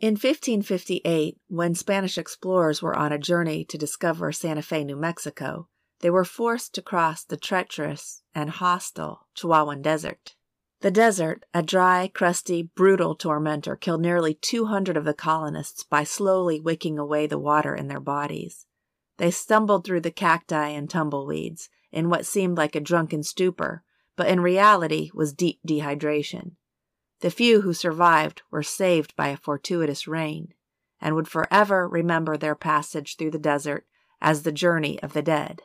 In 0.00 0.14
1558, 0.14 1.36
when 1.48 1.74
Spanish 1.74 2.16
explorers 2.16 2.80
were 2.80 2.96
on 2.96 3.12
a 3.12 3.18
journey 3.18 3.66
to 3.66 3.76
discover 3.76 4.32
Santa 4.32 4.62
Fe, 4.62 4.82
New 4.82 4.96
Mexico, 4.96 5.68
they 6.00 6.08
were 6.08 6.24
forced 6.24 6.74
to 6.74 6.82
cross 6.82 7.22
the 7.22 7.36
treacherous 7.36 8.22
and 8.34 8.48
hostile 8.48 9.26
Chihuahuan 9.36 9.82
Desert. 9.82 10.36
The 10.80 10.90
desert, 10.90 11.44
a 11.52 11.62
dry, 11.62 12.10
crusty, 12.14 12.62
brutal 12.62 13.14
tormentor, 13.14 13.76
killed 13.76 14.00
nearly 14.00 14.32
200 14.32 14.96
of 14.96 15.04
the 15.04 15.12
colonists 15.12 15.84
by 15.84 16.04
slowly 16.04 16.58
wicking 16.58 16.98
away 16.98 17.26
the 17.26 17.38
water 17.38 17.74
in 17.74 17.88
their 17.88 18.00
bodies. 18.00 18.64
They 19.18 19.30
stumbled 19.30 19.84
through 19.84 20.00
the 20.00 20.10
cacti 20.10 20.68
and 20.68 20.88
tumbleweeds 20.88 21.68
in 21.92 22.08
what 22.08 22.24
seemed 22.24 22.56
like 22.56 22.74
a 22.74 22.80
drunken 22.80 23.22
stupor, 23.22 23.84
but 24.16 24.28
in 24.28 24.40
reality 24.40 25.10
was 25.12 25.34
deep 25.34 25.60
dehydration. 25.68 26.52
The 27.20 27.30
few 27.30 27.60
who 27.60 27.74
survived 27.74 28.42
were 28.50 28.62
saved 28.62 29.14
by 29.14 29.28
a 29.28 29.36
fortuitous 29.36 30.08
rain, 30.08 30.54
and 31.00 31.14
would 31.14 31.28
forever 31.28 31.86
remember 31.86 32.36
their 32.36 32.54
passage 32.54 33.16
through 33.16 33.32
the 33.32 33.38
desert 33.38 33.86
as 34.22 34.42
the 34.42 34.52
journey 34.52 35.00
of 35.02 35.12
the 35.12 35.20
dead. 35.20 35.62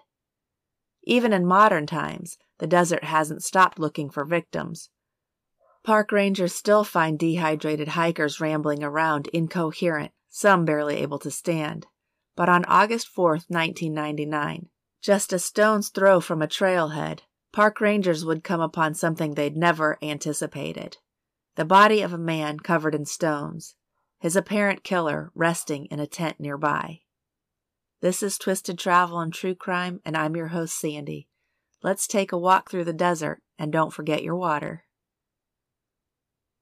Even 1.03 1.31
in 1.31 1.45
modern 1.45 1.85
times, 1.87 2.37
the 2.57 2.67
desert 2.67 3.05
hasn't 3.05 3.43
stopped 3.43 3.79
looking 3.79 4.09
for 4.09 4.25
victims. 4.25 4.89
Park 5.83 6.11
rangers 6.11 6.53
still 6.53 6.83
find 6.83 7.17
dehydrated 7.17 7.89
hikers 7.89 8.41
rambling 8.41 8.83
around 8.83 9.27
incoherent, 9.27 10.11
some 10.29 10.65
barely 10.65 10.97
able 10.97 11.19
to 11.19 11.31
stand. 11.31 11.87
But 12.35 12.49
on 12.49 12.65
August 12.65 13.07
4, 13.07 13.31
1999, 13.47 14.67
just 15.01 15.31
a 15.31 15.39
stone's 15.39 15.87
throw 15.87 16.19
from 16.19 16.41
a 16.41 16.47
trailhead, 16.47 17.21
park 17.53 17.79
rangers 17.79 18.25
would 18.25 18.43
come 18.43 18.59
upon 18.59 18.93
something 18.93 19.35
they'd 19.35 19.55
never 19.55 19.97
anticipated 20.01 20.97
the 21.55 21.65
body 21.65 22.01
of 22.01 22.13
a 22.13 22.17
man 22.17 22.59
covered 22.59 22.93
in 22.93 23.05
stones, 23.05 23.75
his 24.19 24.35
apparent 24.35 24.83
killer 24.83 25.31
resting 25.33 25.85
in 25.85 25.99
a 25.99 26.07
tent 26.07 26.39
nearby. 26.39 26.99
This 28.01 28.21
is 28.21 28.37
Twisted 28.37 28.77
Travel 28.77 29.19
and 29.19 29.33
True 29.33 29.55
Crime, 29.55 30.01
and 30.05 30.17
I'm 30.17 30.35
your 30.35 30.47
host, 30.47 30.77
Sandy. 30.79 31.27
Let's 31.81 32.07
take 32.07 32.31
a 32.31 32.37
walk 32.37 32.69
through 32.69 32.83
the 32.83 32.93
desert, 32.93 33.41
and 33.57 33.71
don't 33.71 33.93
forget 33.93 34.23
your 34.23 34.35
water. 34.35 34.83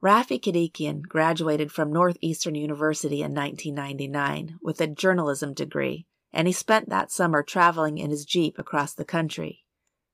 Raffi 0.03 0.39
Kodikian 0.39 1.01
graduated 1.01 1.71
from 1.71 1.91
Northeastern 1.91 2.55
University 2.55 3.21
in 3.21 3.33
1999 3.33 4.59
with 4.61 4.79
a 4.79 4.87
journalism 4.87 5.53
degree, 5.53 6.05
and 6.31 6.45
he 6.47 6.53
spent 6.53 6.89
that 6.89 7.11
summer 7.11 7.41
traveling 7.41 7.97
in 7.97 8.11
his 8.11 8.25
Jeep 8.25 8.59
across 8.59 8.93
the 8.93 9.05
country. 9.05 9.62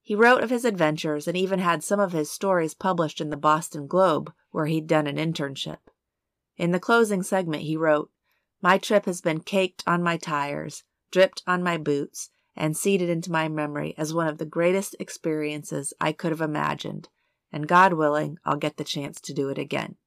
He 0.10 0.16
wrote 0.16 0.42
of 0.42 0.50
his 0.50 0.66
adventures 0.66 1.28
and 1.28 1.38
even 1.38 1.60
had 1.60 1.84
some 1.84 2.00
of 2.00 2.14
his 2.14 2.32
stories 2.32 2.74
published 2.74 3.22
in 3.22 3.30
the 3.30 3.38
Boston 3.38 3.86
Globe, 3.86 4.34
where 4.50 4.66
he'd 4.66 4.88
done 4.88 5.06
an 5.06 5.18
internship. 5.18 5.78
In 6.58 6.72
the 6.72 6.80
closing 6.80 7.22
segment, 7.22 7.62
he 7.62 7.78
wrote, 7.78 8.10
My 8.60 8.80
trip 8.80 9.06
has 9.06 9.22
been 9.22 9.42
caked 9.42 9.84
on 9.86 10.02
my 10.02 10.18
tires, 10.18 10.84
dripped 11.12 11.44
on 11.46 11.62
my 11.62 11.78
boots, 11.78 12.32
and 12.56 12.76
seeded 12.76 13.08
into 13.08 13.32
my 13.32 13.48
memory 13.48 13.94
as 14.00 14.12
one 14.12 14.28
of 14.28 14.40
the 14.40 14.48
greatest 14.48 14.96
experiences 15.00 15.94
I 16.02 16.12
could 16.12 16.32
have 16.32 16.42
imagined, 16.42 17.08
and 17.52 17.68
God 17.68 17.94
willing, 17.94 18.40
I'll 18.44 18.58
get 18.58 18.78
the 18.78 18.84
chance 18.84 19.22
to 19.22 19.34
do 19.36 19.50
it 19.50 19.60
again. 19.60 19.98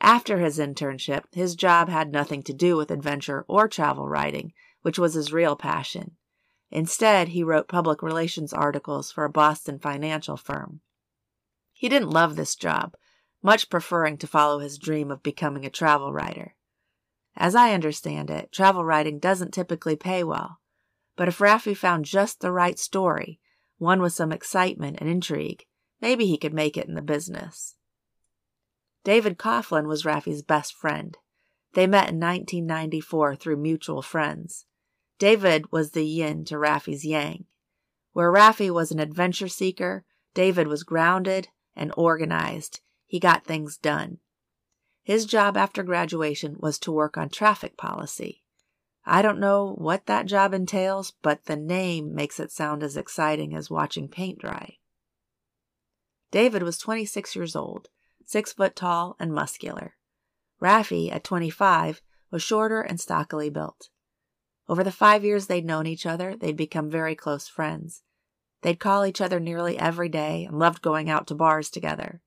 After 0.00 0.38
his 0.38 0.60
internship, 0.60 1.24
his 1.32 1.56
job 1.56 1.88
had 1.88 2.12
nothing 2.12 2.44
to 2.44 2.52
do 2.52 2.76
with 2.76 2.92
adventure 2.92 3.44
or 3.48 3.66
travel 3.66 4.06
writing, 4.06 4.52
which 4.82 4.96
was 4.96 5.14
his 5.14 5.32
real 5.32 5.56
passion. 5.56 6.12
Instead, 6.70 7.28
he 7.28 7.42
wrote 7.42 7.68
public 7.68 8.02
relations 8.02 8.52
articles 8.52 9.12
for 9.12 9.24
a 9.24 9.30
Boston 9.30 9.78
financial 9.78 10.36
firm. 10.36 10.80
He 11.72 11.88
didn't 11.88 12.10
love 12.10 12.36
this 12.36 12.56
job, 12.56 12.96
much 13.42 13.70
preferring 13.70 14.18
to 14.18 14.26
follow 14.26 14.58
his 14.58 14.78
dream 14.78 15.10
of 15.10 15.22
becoming 15.22 15.64
a 15.64 15.70
travel 15.70 16.12
writer. 16.12 16.56
As 17.36 17.54
I 17.54 17.72
understand 17.72 18.30
it, 18.30 18.50
travel 18.50 18.84
writing 18.84 19.18
doesn't 19.18 19.52
typically 19.52 19.94
pay 19.94 20.24
well, 20.24 20.58
but 21.16 21.28
if 21.28 21.38
Raffi 21.38 21.76
found 21.76 22.04
just 22.04 22.40
the 22.40 22.50
right 22.50 22.78
story, 22.78 23.40
one 23.78 24.00
with 24.00 24.14
some 24.14 24.32
excitement 24.32 24.96
and 25.00 25.08
intrigue, 25.08 25.66
maybe 26.00 26.26
he 26.26 26.38
could 26.38 26.54
make 26.54 26.76
it 26.76 26.88
in 26.88 26.94
the 26.94 27.02
business. 27.02 27.76
David 29.04 29.38
Coughlin 29.38 29.86
was 29.86 30.02
Raffi's 30.02 30.42
best 30.42 30.74
friend. 30.74 31.16
They 31.74 31.86
met 31.86 32.08
in 32.08 32.18
1994 32.18 33.36
through 33.36 33.58
mutual 33.58 34.02
friends. 34.02 34.66
David 35.18 35.72
was 35.72 35.92
the 35.92 36.04
yin 36.04 36.44
to 36.46 36.56
Raffi's 36.56 37.04
yang. 37.04 37.46
Where 38.12 38.32
Raffi 38.32 38.70
was 38.70 38.90
an 38.90 38.98
adventure 38.98 39.48
seeker, 39.48 40.04
David 40.34 40.68
was 40.68 40.82
grounded 40.82 41.48
and 41.74 41.92
organized. 41.96 42.80
He 43.06 43.18
got 43.20 43.44
things 43.44 43.76
done. 43.76 44.18
His 45.02 45.24
job 45.24 45.56
after 45.56 45.82
graduation 45.82 46.56
was 46.58 46.78
to 46.80 46.92
work 46.92 47.16
on 47.16 47.28
traffic 47.28 47.76
policy. 47.76 48.42
I 49.04 49.22
don't 49.22 49.38
know 49.38 49.74
what 49.78 50.06
that 50.06 50.26
job 50.26 50.52
entails, 50.52 51.12
but 51.22 51.44
the 51.44 51.56
name 51.56 52.14
makes 52.14 52.40
it 52.40 52.50
sound 52.50 52.82
as 52.82 52.96
exciting 52.96 53.54
as 53.54 53.70
watching 53.70 54.08
paint 54.08 54.40
dry. 54.40 54.78
David 56.32 56.64
was 56.64 56.76
26 56.76 57.36
years 57.36 57.54
old, 57.54 57.88
six 58.24 58.52
foot 58.52 58.74
tall 58.74 59.14
and 59.20 59.32
muscular. 59.32 59.94
Raffi, 60.60 61.12
at 61.12 61.22
25, 61.22 62.02
was 62.30 62.42
shorter 62.42 62.80
and 62.80 63.00
stockily 63.00 63.48
built. 63.48 63.90
Over 64.68 64.82
the 64.82 64.92
five 64.92 65.24
years 65.24 65.46
they'd 65.46 65.64
known 65.64 65.86
each 65.86 66.06
other, 66.06 66.36
they'd 66.36 66.56
become 66.56 66.90
very 66.90 67.14
close 67.14 67.46
friends. 67.46 68.02
They'd 68.62 68.80
call 68.80 69.06
each 69.06 69.20
other 69.20 69.38
nearly 69.38 69.78
every 69.78 70.08
day 70.08 70.44
and 70.44 70.58
loved 70.58 70.82
going 70.82 71.08
out 71.08 71.26
to 71.28 71.34
bars 71.34 71.70
together. 71.70 72.20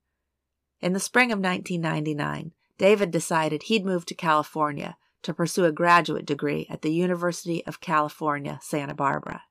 In 0.80 0.94
the 0.94 1.00
spring 1.00 1.32
of 1.32 1.40
1999, 1.40 2.54
David 2.78 3.12
decided 3.12 3.64
he'd 3.64 3.86
move 3.86 4.06
to 4.06 4.16
California 4.16 4.96
to 5.24 5.34
pursue 5.34 5.66
a 5.66 5.72
graduate 5.72 6.26
degree 6.26 6.66
at 6.70 6.82
the 6.82 6.94
University 6.94 7.66
of 7.66 7.82
California, 7.82 8.60
Santa 8.62 8.94
Barbara. 8.94 9.44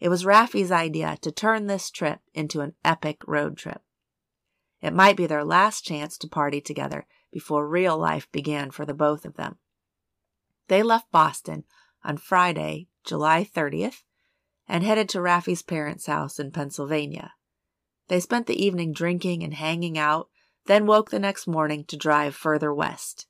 It 0.00 0.08
was 0.08 0.24
Raffi's 0.24 0.72
idea 0.72 1.18
to 1.20 1.30
turn 1.30 1.66
this 1.66 1.90
trip 1.90 2.20
into 2.32 2.62
an 2.62 2.74
epic 2.84 3.20
road 3.26 3.58
trip. 3.58 3.82
It 4.80 4.94
might 4.94 5.16
be 5.16 5.26
their 5.26 5.44
last 5.44 5.84
chance 5.84 6.16
to 6.18 6.28
party 6.28 6.60
together 6.60 7.06
before 7.30 7.68
real 7.68 7.98
life 7.98 8.30
began 8.32 8.70
for 8.70 8.86
the 8.86 8.94
both 8.94 9.24
of 9.24 9.34
them. 9.34 9.58
They 10.68 10.82
left 10.82 11.12
Boston 11.12 11.64
on 12.04 12.16
Friday, 12.16 12.88
July 13.04 13.48
30th, 13.54 14.02
and 14.68 14.84
headed 14.84 15.08
to 15.10 15.20
Raffi's 15.20 15.62
parents' 15.62 16.06
house 16.06 16.38
in 16.38 16.50
Pennsylvania. 16.50 17.32
They 18.08 18.20
spent 18.20 18.46
the 18.46 18.62
evening 18.62 18.92
drinking 18.92 19.42
and 19.42 19.54
hanging 19.54 19.98
out, 19.98 20.28
then 20.66 20.86
woke 20.86 21.10
the 21.10 21.18
next 21.18 21.46
morning 21.46 21.84
to 21.86 21.96
drive 21.96 22.34
further 22.34 22.72
west. 22.72 23.26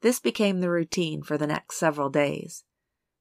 This 0.00 0.18
became 0.18 0.60
the 0.60 0.70
routine 0.70 1.22
for 1.22 1.38
the 1.38 1.46
next 1.46 1.76
several 1.76 2.10
days. 2.10 2.64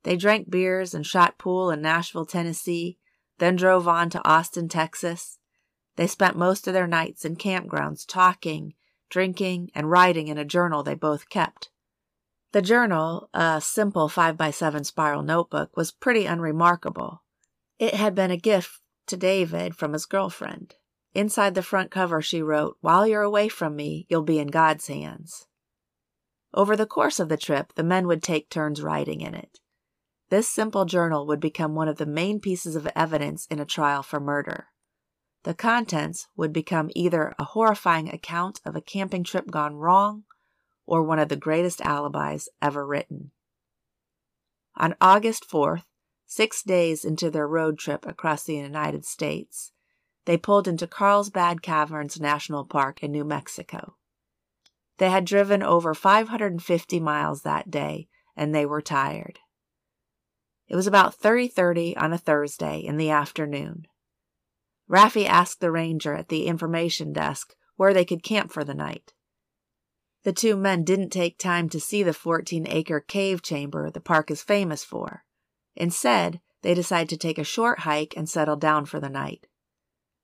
They 0.03 0.18
drank 0.18 0.50
beers 0.50 0.94
and 0.94 1.06
shot 1.06 1.38
pool 1.38 1.69
in 1.69 1.81
Nashville, 1.81 2.25
Tennessee, 2.25 2.97
then 3.38 3.56
drove 3.56 3.88
on 3.88 4.09
to 4.12 4.28
Austin, 4.28 4.68
Texas. 4.68 5.38
They 5.96 6.08
spent 6.08 6.35
most 6.38 6.68
of 6.68 6.73
their 6.73 6.88
nights 6.88 7.25
in 7.25 7.35
campgrounds 7.35 8.06
talking, 8.08 8.73
drinking, 9.09 9.69
and 9.75 9.91
writing 9.91 10.28
in 10.28 10.38
a 10.38 10.46
journal 10.46 10.84
they 10.84 10.96
both 10.96 11.29
kept. 11.29 11.69
The 12.53 12.62
journal, 12.62 13.29
a 13.34 13.62
simple 13.62 14.09
5 14.09 14.35
by 14.35 14.51
7 14.51 14.84
spiral 14.84 15.23
notebook, 15.23 15.75
was 15.78 15.91
pretty 15.91 16.25
unremarkable. 16.25 17.23
It 17.79 17.94
had 17.94 18.13
been 18.13 18.31
a 18.31 18.38
gift 18.38 18.81
to 19.07 19.16
David 19.16 19.75
from 19.75 19.94
his 19.94 20.06
girlfriend. 20.06 20.75
Inside 21.13 21.56
the 21.56 21.63
front 21.63 21.91
cover, 21.91 22.22
she 22.22 22.41
wrote, 22.41 22.78
While 22.81 23.07
you're 23.07 23.22
away 23.22 23.47
from 23.47 23.75
me, 23.78 24.06
you'll 24.09 24.23
be 24.23 24.40
in 24.40 24.47
God's 24.47 24.88
hands. 24.88 25.47
Over 26.53 26.75
the 26.75 26.85
course 26.85 27.22
of 27.22 27.29
the 27.29 27.38
trip, 27.38 27.73
the 27.75 27.84
men 27.84 28.06
would 28.07 28.22
take 28.22 28.50
turns 28.50 28.81
writing 28.81 29.22
in 29.22 29.34
it. 29.34 29.59
This 30.29 30.50
simple 30.50 30.84
journal 30.84 31.25
would 31.28 31.40
become 31.40 31.73
one 31.73 31.88
of 31.88 31.97
the 31.97 32.06
main 32.06 32.41
pieces 32.41 32.75
of 32.75 32.88
evidence 32.95 33.45
in 33.47 33.59
a 33.59 33.66
trial 33.66 34.03
for 34.03 34.19
murder. 34.19 34.67
The 35.44 35.53
contents 35.53 36.28
would 36.35 36.51
become 36.51 36.90
either 36.95 37.34
a 37.40 37.45
horrifying 37.45 38.09
account 38.09 38.59
of 38.66 38.75
a 38.75 38.81
camping 38.81 39.23
trip 39.23 39.50
gone 39.50 39.75
wrong 39.75 40.25
or 40.85 41.03
one 41.03 41.19
of 41.19 41.29
the 41.29 41.35
greatest 41.35 41.81
alibis 41.81 42.49
ever 42.61 42.85
written. 42.85 43.31
On 44.75 44.95
August 45.01 45.49
4th, 45.49 45.85
six 46.25 46.63
days 46.63 47.03
into 47.03 47.29
their 47.29 47.47
road 47.47 47.78
trip 47.78 48.05
across 48.05 48.43
the 48.43 48.55
United 48.55 49.05
States, 49.05 49.72
they 50.25 50.37
pulled 50.37 50.67
into 50.67 50.87
Carlsbad 50.87 51.61
Caverns 51.61 52.19
National 52.19 52.63
Park 52.63 53.03
in 53.03 53.11
New 53.11 53.25
Mexico. 53.25 53.95
They 54.97 55.09
had 55.09 55.25
driven 55.25 55.63
over 55.63 55.93
550 55.93 56.99
miles 56.99 57.41
that 57.41 57.72
day, 57.72 58.07
and 58.35 58.53
they 58.53 58.66
were 58.66 58.81
tired. 58.81 59.39
It 60.67 60.75
was 60.75 60.87
about 60.87 61.16
30:30 61.16 61.97
on 61.97 62.13
a 62.13 62.17
Thursday 62.17 62.79
in 62.79 62.97
the 62.97 63.09
afternoon. 63.09 63.87
Raffi 64.89 65.25
asked 65.25 65.59
the 65.59 65.72
ranger 65.72 66.13
at 66.13 66.29
the 66.29 66.45
information 66.45 67.11
desk 67.13 67.55
where 67.75 67.93
they 67.93 68.05
could 68.05 68.23
camp 68.23 68.51
for 68.51 68.63
the 68.63 68.73
night. 68.73 69.13
The 70.23 70.34
two 70.34 70.56
men 70.56 70.84
didn't 70.84 71.09
take 71.09 71.38
time 71.38 71.68
to 71.70 71.79
see 71.79 72.03
the 72.03 72.14
14 72.14 72.68
acre 72.68 73.00
cave 73.00 73.41
chamber 73.41 73.90
the 73.90 74.00
park 74.00 74.29
is 74.29 74.44
famous 74.44 74.84
for. 74.84 75.23
Instead, 75.76 76.41
they 76.62 76.73
decided 76.73 77.09
to 77.09 77.18
take 77.18 77.40
a 77.40 77.44
short 77.44 77.79
hike 77.79 78.16
and 78.16 78.29
settle 78.29 78.56
down 78.56 78.85
for 78.85 79.00
the 79.00 79.09
night. 79.09 79.47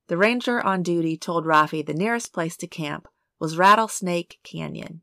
The 0.07 0.17
ranger 0.17 0.61
on 0.61 0.83
duty 0.83 1.17
told 1.17 1.45
Raffi 1.45 1.85
the 1.85 1.93
nearest 1.93 2.31
place 2.31 2.55
to 2.57 2.67
camp 2.67 3.07
was 3.39 3.57
Rattlesnake 3.57 4.39
Canyon. 4.43 5.01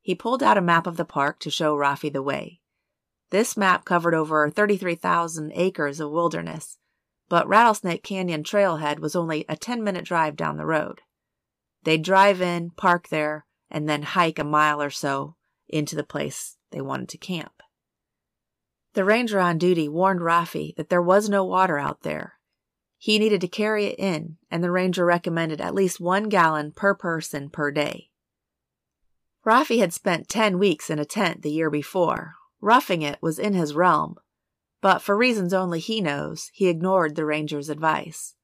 He 0.00 0.14
pulled 0.14 0.42
out 0.42 0.56
a 0.56 0.62
map 0.62 0.86
of 0.86 0.96
the 0.96 1.04
park 1.04 1.40
to 1.40 1.50
show 1.50 1.76
Raffi 1.76 2.12
the 2.12 2.22
way. 2.22 2.60
This 3.30 3.56
map 3.56 3.84
covered 3.84 4.14
over 4.14 4.48
33,000 4.48 5.52
acres 5.54 6.00
of 6.00 6.10
wilderness, 6.10 6.78
but 7.28 7.46
Rattlesnake 7.46 8.02
Canyon 8.02 8.42
Trailhead 8.42 8.98
was 8.98 9.14
only 9.14 9.44
a 9.48 9.56
10 9.56 9.84
minute 9.84 10.04
drive 10.04 10.36
down 10.36 10.56
the 10.56 10.66
road. 10.66 11.02
They'd 11.82 12.02
drive 12.02 12.40
in, 12.40 12.70
park 12.70 13.08
there, 13.08 13.44
and 13.70 13.88
then 13.88 14.02
hike 14.02 14.38
a 14.38 14.44
mile 14.44 14.82
or 14.82 14.90
so 14.90 15.36
into 15.68 15.96
the 15.96 16.04
place 16.04 16.56
they 16.70 16.80
wanted 16.80 17.08
to 17.10 17.18
camp. 17.18 17.62
The 18.94 19.04
ranger 19.04 19.38
on 19.38 19.58
duty 19.58 19.88
warned 19.88 20.20
Raffi 20.20 20.74
that 20.76 20.88
there 20.88 21.02
was 21.02 21.28
no 21.28 21.44
water 21.44 21.78
out 21.78 22.02
there. 22.02 22.34
He 22.98 23.18
needed 23.18 23.40
to 23.42 23.48
carry 23.48 23.86
it 23.86 23.98
in, 23.98 24.36
and 24.50 24.62
the 24.62 24.70
ranger 24.70 25.04
recommended 25.04 25.60
at 25.60 25.74
least 25.74 26.00
one 26.00 26.28
gallon 26.28 26.72
per 26.72 26.94
person 26.94 27.48
per 27.48 27.70
day. 27.70 28.10
Raffi 29.46 29.78
had 29.78 29.92
spent 29.92 30.28
10 30.28 30.58
weeks 30.58 30.90
in 30.90 30.98
a 30.98 31.04
tent 31.04 31.42
the 31.42 31.50
year 31.50 31.70
before. 31.70 32.34
Roughing 32.60 33.00
it 33.00 33.18
was 33.22 33.38
in 33.38 33.54
his 33.54 33.74
realm, 33.74 34.16
but 34.82 35.00
for 35.00 35.16
reasons 35.16 35.54
only 35.54 35.80
he 35.80 36.00
knows, 36.00 36.50
he 36.52 36.68
ignored 36.68 37.16
the 37.16 37.24
ranger's 37.24 37.70
advice. 37.70 38.34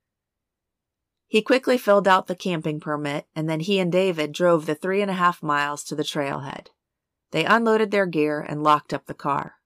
He 1.27 1.43
quickly 1.43 1.77
filled 1.77 2.07
out 2.07 2.27
the 2.29 2.37
camping 2.37 2.81
permit, 2.81 3.27
and 3.35 3.49
then 3.49 3.61
he 3.61 3.79
and 3.79 3.91
David 3.91 4.33
drove 4.33 4.67
the 4.67 4.75
three 4.75 5.03
and 5.03 5.11
a 5.11 5.15
half 5.15 5.43
miles 5.43 5.83
to 5.85 5.97
the 5.97 6.05
trailhead. 6.05 6.69
They 7.33 7.45
unloaded 7.45 7.91
their 7.91 8.07
gear 8.07 8.41
and 8.41 8.63
locked 8.63 8.95
up 8.95 9.07
the 9.07 9.15
car. 9.15 9.57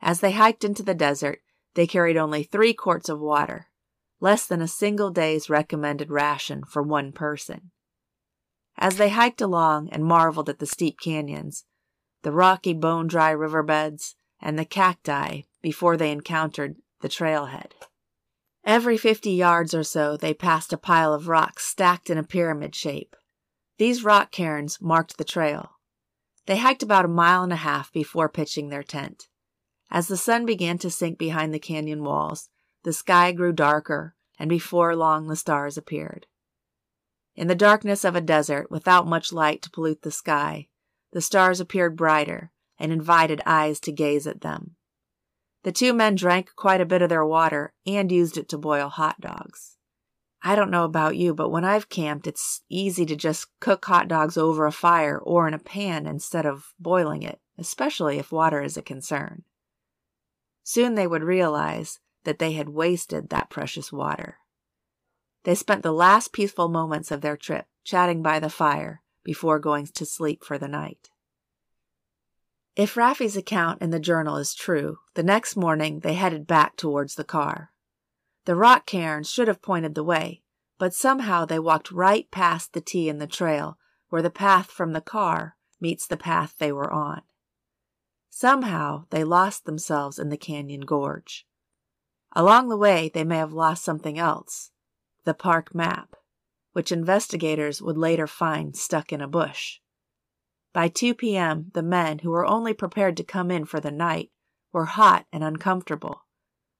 As 0.00 0.20
they 0.20 0.32
hiked 0.32 0.64
into 0.64 0.82
the 0.82 0.94
desert, 0.94 1.40
they 1.74 1.86
carried 1.86 2.16
only 2.16 2.42
three 2.42 2.72
quarts 2.72 3.08
of 3.08 3.20
water, 3.20 3.68
less 4.20 4.46
than 4.46 4.62
a 4.62 4.68
single 4.68 5.10
day's 5.10 5.50
recommended 5.50 6.10
ration 6.10 6.64
for 6.64 6.82
one 6.82 7.12
person. 7.12 7.70
As 8.78 8.96
they 8.96 9.10
hiked 9.10 9.40
along 9.40 9.88
and 9.90 10.04
marveled 10.04 10.48
at 10.48 10.58
the 10.58 10.66
steep 10.66 10.98
canyons, 11.00 11.64
the 12.22 12.32
rocky 12.32 12.72
bone 12.72 13.08
dry 13.08 13.30
riverbeds, 13.30 14.14
and 14.40 14.58
the 14.58 14.64
cacti 14.64 15.42
before 15.60 15.96
they 15.96 16.10
encountered 16.10 16.76
the 17.00 17.08
trailhead. 17.08 17.72
Every 18.64 18.96
fifty 18.96 19.32
yards 19.32 19.74
or 19.74 19.82
so, 19.82 20.16
they 20.16 20.34
passed 20.34 20.72
a 20.72 20.78
pile 20.78 21.14
of 21.14 21.28
rocks 21.28 21.66
stacked 21.66 22.10
in 22.10 22.18
a 22.18 22.22
pyramid 22.22 22.74
shape. 22.74 23.16
These 23.78 24.04
rock 24.04 24.30
cairns 24.30 24.78
marked 24.80 25.16
the 25.16 25.24
trail. 25.24 25.70
They 26.46 26.58
hiked 26.58 26.82
about 26.82 27.04
a 27.04 27.08
mile 27.08 27.42
and 27.42 27.52
a 27.52 27.56
half 27.56 27.92
before 27.92 28.28
pitching 28.28 28.68
their 28.68 28.82
tent. 28.82 29.28
As 29.90 30.08
the 30.08 30.16
sun 30.16 30.46
began 30.46 30.78
to 30.78 30.90
sink 30.90 31.18
behind 31.18 31.54
the 31.54 31.58
canyon 31.58 32.04
walls, 32.04 32.48
the 32.84 32.92
sky 32.92 33.32
grew 33.32 33.52
darker, 33.52 34.14
and 34.38 34.48
before 34.48 34.94
long 34.94 35.26
the 35.26 35.36
stars 35.36 35.76
appeared. 35.76 36.26
In 37.34 37.48
the 37.48 37.54
darkness 37.54 38.04
of 38.04 38.14
a 38.14 38.20
desert, 38.20 38.70
without 38.70 39.06
much 39.06 39.32
light 39.32 39.62
to 39.62 39.70
pollute 39.70 40.02
the 40.02 40.10
sky, 40.10 40.68
the 41.12 41.20
stars 41.20 41.60
appeared 41.60 41.96
brighter 41.96 42.52
and 42.78 42.92
invited 42.92 43.40
eyes 43.46 43.80
to 43.80 43.92
gaze 43.92 44.26
at 44.26 44.42
them. 44.42 44.76
The 45.62 45.72
two 45.72 45.92
men 45.92 46.14
drank 46.14 46.50
quite 46.56 46.80
a 46.80 46.86
bit 46.86 47.02
of 47.02 47.08
their 47.08 47.24
water 47.24 47.74
and 47.86 48.10
used 48.10 48.38
it 48.38 48.48
to 48.50 48.58
boil 48.58 48.88
hot 48.88 49.20
dogs. 49.20 49.76
I 50.42 50.54
don't 50.54 50.70
know 50.70 50.84
about 50.84 51.16
you, 51.16 51.34
but 51.34 51.50
when 51.50 51.66
I've 51.66 51.90
camped, 51.90 52.26
it's 52.26 52.62
easy 52.70 53.04
to 53.04 53.14
just 53.14 53.48
cook 53.60 53.84
hot 53.84 54.08
dogs 54.08 54.38
over 54.38 54.64
a 54.64 54.72
fire 54.72 55.18
or 55.18 55.46
in 55.46 55.52
a 55.52 55.58
pan 55.58 56.06
instead 56.06 56.46
of 56.46 56.72
boiling 56.78 57.22
it, 57.22 57.40
especially 57.58 58.18
if 58.18 58.32
water 58.32 58.62
is 58.62 58.78
a 58.78 58.82
concern. 58.82 59.44
Soon 60.62 60.94
they 60.94 61.06
would 61.06 61.22
realize 61.22 62.00
that 62.24 62.38
they 62.38 62.52
had 62.52 62.70
wasted 62.70 63.28
that 63.28 63.50
precious 63.50 63.92
water. 63.92 64.38
They 65.44 65.54
spent 65.54 65.82
the 65.82 65.92
last 65.92 66.32
peaceful 66.32 66.68
moments 66.68 67.10
of 67.10 67.20
their 67.20 67.36
trip 67.36 67.66
chatting 67.84 68.22
by 68.22 68.40
the 68.40 68.50
fire 68.50 69.02
before 69.22 69.58
going 69.58 69.86
to 69.86 70.06
sleep 70.06 70.42
for 70.42 70.58
the 70.58 70.68
night. 70.68 71.09
If 72.76 72.96
Raffi's 72.96 73.36
account 73.36 73.82
in 73.82 73.90
the 73.90 73.98
journal 73.98 74.36
is 74.36 74.54
true, 74.54 74.98
the 75.14 75.22
next 75.22 75.56
morning 75.56 76.00
they 76.00 76.14
headed 76.14 76.46
back 76.46 76.76
towards 76.76 77.16
the 77.16 77.24
car. 77.24 77.72
The 78.44 78.54
rock 78.54 78.86
cairns 78.86 79.28
should 79.28 79.48
have 79.48 79.60
pointed 79.60 79.94
the 79.94 80.04
way, 80.04 80.42
but 80.78 80.94
somehow 80.94 81.44
they 81.44 81.58
walked 81.58 81.90
right 81.90 82.30
past 82.30 82.72
the 82.72 82.80
T 82.80 83.08
in 83.08 83.18
the 83.18 83.26
trail 83.26 83.76
where 84.08 84.22
the 84.22 84.30
path 84.30 84.70
from 84.70 84.92
the 84.92 85.00
car 85.00 85.56
meets 85.80 86.06
the 86.06 86.16
path 86.16 86.54
they 86.58 86.72
were 86.72 86.90
on. 86.92 87.22
Somehow 88.28 89.06
they 89.10 89.24
lost 89.24 89.64
themselves 89.64 90.18
in 90.18 90.28
the 90.28 90.36
canyon 90.36 90.82
gorge. 90.82 91.46
Along 92.32 92.68
the 92.68 92.76
way, 92.76 93.10
they 93.12 93.24
may 93.24 93.38
have 93.38 93.52
lost 93.52 93.84
something 93.84 94.18
else 94.18 94.70
the 95.24 95.34
park 95.34 95.74
map, 95.74 96.16
which 96.72 96.90
investigators 96.90 97.82
would 97.82 97.98
later 97.98 98.26
find 98.26 98.74
stuck 98.74 99.12
in 99.12 99.20
a 99.20 99.28
bush. 99.28 99.80
By 100.72 100.88
2 100.88 101.14
p.m., 101.14 101.70
the 101.74 101.82
men, 101.82 102.20
who 102.20 102.30
were 102.30 102.46
only 102.46 102.72
prepared 102.72 103.16
to 103.16 103.24
come 103.24 103.50
in 103.50 103.64
for 103.64 103.80
the 103.80 103.90
night, 103.90 104.30
were 104.72 104.84
hot 104.84 105.26
and 105.32 105.42
uncomfortable. 105.42 106.26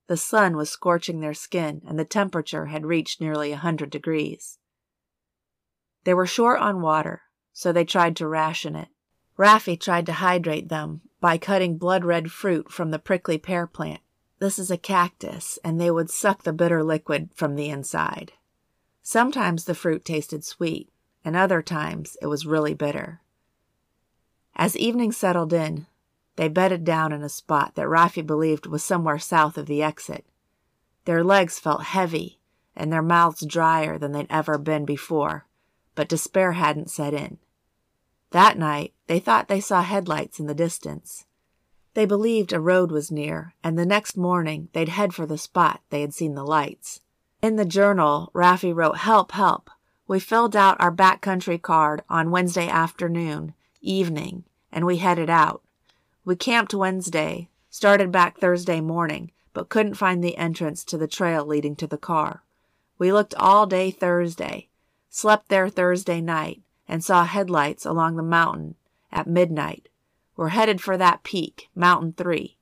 The 0.06 0.16
sun 0.16 0.56
was 0.56 0.70
scorching 0.70 1.20
their 1.20 1.34
skin, 1.34 1.82
and 1.86 1.98
the 1.98 2.04
temperature 2.04 2.66
had 2.66 2.86
reached 2.86 3.20
nearly 3.20 3.50
a 3.50 3.62
100 3.62 3.90
degrees. 3.90 4.58
They 6.04 6.14
were 6.14 6.26
short 6.26 6.60
on 6.60 6.82
water, 6.82 7.22
so 7.52 7.72
they 7.72 7.84
tried 7.84 8.16
to 8.16 8.28
ration 8.28 8.76
it. 8.76 8.88
Raffi 9.36 9.78
tried 9.78 10.06
to 10.06 10.14
hydrate 10.14 10.68
them 10.68 11.02
by 11.20 11.38
cutting 11.38 11.78
blood 11.78 12.04
red 12.04 12.30
fruit 12.30 12.70
from 12.70 12.90
the 12.90 12.98
prickly 12.98 13.38
pear 13.38 13.66
plant. 13.66 14.00
This 14.38 14.58
is 14.58 14.70
a 14.70 14.78
cactus, 14.78 15.58
and 15.64 15.80
they 15.80 15.90
would 15.90 16.10
suck 16.10 16.42
the 16.42 16.52
bitter 16.52 16.82
liquid 16.82 17.30
from 17.34 17.56
the 17.56 17.68
inside. 17.68 18.32
Sometimes 19.02 19.64
the 19.64 19.74
fruit 19.74 20.04
tasted 20.04 20.44
sweet, 20.44 20.90
and 21.24 21.36
other 21.36 21.60
times 21.60 22.16
it 22.22 22.26
was 22.26 22.46
really 22.46 22.74
bitter. 22.74 23.20
As 24.56 24.76
evening 24.76 25.12
settled 25.12 25.52
in, 25.52 25.86
they 26.36 26.48
bedded 26.48 26.84
down 26.84 27.12
in 27.12 27.22
a 27.22 27.28
spot 27.28 27.74
that 27.74 27.86
Raffi 27.86 28.26
believed 28.26 28.66
was 28.66 28.82
somewhere 28.82 29.18
south 29.18 29.58
of 29.58 29.66
the 29.66 29.82
exit. 29.82 30.24
Their 31.04 31.24
legs 31.24 31.58
felt 31.58 31.84
heavy 31.84 32.40
and 32.76 32.92
their 32.92 33.02
mouths 33.02 33.44
drier 33.44 33.98
than 33.98 34.12
they'd 34.12 34.26
ever 34.30 34.56
been 34.58 34.84
before, 34.84 35.46
but 35.94 36.08
despair 36.08 36.52
hadn't 36.52 36.90
set 36.90 37.12
in. 37.12 37.38
That 38.30 38.56
night, 38.56 38.94
they 39.06 39.18
thought 39.18 39.48
they 39.48 39.60
saw 39.60 39.82
headlights 39.82 40.38
in 40.38 40.46
the 40.46 40.54
distance. 40.54 41.26
They 41.94 42.06
believed 42.06 42.52
a 42.52 42.60
road 42.60 42.92
was 42.92 43.10
near, 43.10 43.54
and 43.64 43.76
the 43.76 43.84
next 43.84 44.16
morning 44.16 44.68
they'd 44.72 44.88
head 44.88 45.12
for 45.12 45.26
the 45.26 45.36
spot 45.36 45.80
they 45.90 46.00
had 46.00 46.14
seen 46.14 46.34
the 46.34 46.44
lights. 46.44 47.00
In 47.42 47.56
the 47.56 47.64
journal, 47.64 48.30
Raffi 48.34 48.74
wrote, 48.74 48.98
Help, 48.98 49.32
help. 49.32 49.70
We 50.06 50.20
filled 50.20 50.54
out 50.54 50.80
our 50.80 50.94
backcountry 50.94 51.60
card 51.60 52.02
on 52.08 52.30
Wednesday 52.30 52.68
afternoon, 52.68 53.54
evening, 53.80 54.44
and 54.72 54.84
we 54.84 54.98
headed 54.98 55.30
out. 55.30 55.62
We 56.24 56.36
camped 56.36 56.74
Wednesday, 56.74 57.48
started 57.68 58.12
back 58.12 58.38
Thursday 58.38 58.80
morning, 58.80 59.32
but 59.52 59.68
couldn't 59.68 59.94
find 59.94 60.22
the 60.22 60.36
entrance 60.36 60.84
to 60.84 60.98
the 60.98 61.08
trail 61.08 61.44
leading 61.44 61.76
to 61.76 61.86
the 61.86 61.98
car. 61.98 62.42
We 62.98 63.12
looked 63.12 63.34
all 63.34 63.66
day 63.66 63.90
Thursday, 63.90 64.68
slept 65.08 65.48
there 65.48 65.68
Thursday 65.68 66.20
night, 66.20 66.62
and 66.86 67.02
saw 67.02 67.24
headlights 67.24 67.86
along 67.86 68.16
the 68.16 68.22
mountain 68.22 68.74
at 69.10 69.26
midnight. 69.26 69.88
We're 70.36 70.48
headed 70.48 70.80
for 70.80 70.96
that 70.96 71.22
peak, 71.22 71.68
Mountain 71.74 72.14
3. 72.14 72.56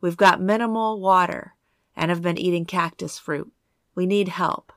We've 0.00 0.16
got 0.16 0.40
minimal 0.40 1.00
water 1.00 1.54
and 1.96 2.10
have 2.10 2.22
been 2.22 2.38
eating 2.38 2.64
cactus 2.64 3.18
fruit. 3.18 3.52
We 3.94 4.06
need 4.06 4.28
help. 4.28 4.72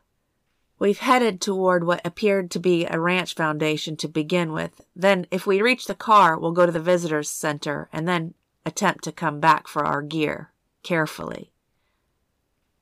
We've 0.80 1.00
headed 1.00 1.42
toward 1.42 1.84
what 1.84 2.06
appeared 2.06 2.50
to 2.52 2.60
be 2.60 2.86
a 2.86 3.00
ranch 3.00 3.36
foundation 3.36 3.98
to 3.98 4.08
begin 4.08 4.54
with. 4.54 4.80
Then, 4.96 5.28
if 5.30 5.46
we 5.46 5.62
reach 5.62 5.86
the 5.86 5.94
car, 5.94 6.40
we'll 6.40 6.54
go 6.54 6.66
to 6.66 6.72
the 6.72 6.80
visitors 6.80 7.30
center 7.30 7.90
and 7.92 8.08
then 8.08 8.34
attempt 8.66 9.04
to 9.04 9.12
come 9.12 9.42
back 9.42 9.68
for 9.68 9.86
our 9.86 10.02
gear 10.02 10.52
carefully. 10.82 11.52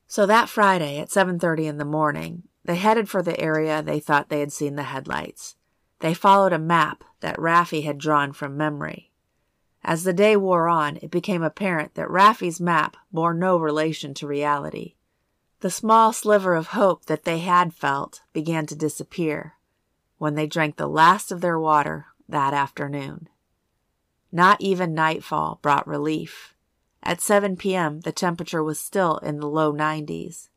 So 0.06 0.26
that 0.26 0.48
Friday 0.48 1.00
at 1.00 1.10
7:30 1.10 1.66
in 1.66 1.78
the 1.78 1.84
morning, 1.84 2.44
they 2.64 2.76
headed 2.76 3.08
for 3.08 3.20
the 3.20 3.38
area 3.40 3.82
they 3.82 3.98
thought 3.98 4.28
they 4.28 4.40
had 4.40 4.52
seen 4.52 4.76
the 4.76 4.84
headlights. 4.84 5.56
They 5.98 6.14
followed 6.14 6.52
a 6.52 6.58
map 6.58 7.02
that 7.20 7.36
Raffi 7.36 7.82
had 7.82 7.98
drawn 7.98 8.32
from 8.32 8.56
memory. 8.56 9.10
As 9.82 10.04
the 10.04 10.12
day 10.12 10.36
wore 10.36 10.68
on, 10.68 10.98
it 11.02 11.10
became 11.10 11.42
apparent 11.42 11.94
that 11.94 12.08
Raffi's 12.08 12.60
map 12.60 12.96
bore 13.12 13.34
no 13.34 13.56
relation 13.56 14.14
to 14.14 14.26
reality. 14.26 14.94
The 15.60 15.70
small 15.70 16.12
sliver 16.12 16.54
of 16.54 16.68
hope 16.68 17.06
that 17.06 17.24
they 17.24 17.40
had 17.40 17.74
felt 17.74 18.22
began 18.32 18.66
to 18.66 18.76
disappear 18.76 19.54
when 20.18 20.34
they 20.34 20.46
drank 20.46 20.76
the 20.76 20.86
last 20.86 21.32
of 21.32 21.40
their 21.40 21.58
water 21.58 22.06
that 22.28 22.54
afternoon. 22.54 23.28
Not 24.30 24.60
even 24.60 24.94
nightfall 24.94 25.58
brought 25.60 25.86
relief. 25.86 26.54
At 27.02 27.20
7 27.20 27.56
p.m., 27.56 28.00
the 28.00 28.12
temperature 28.12 28.62
was 28.62 28.78
still 28.78 29.18
in 29.18 29.40
the 29.40 29.48
low 29.48 29.72
90s. 29.72 30.48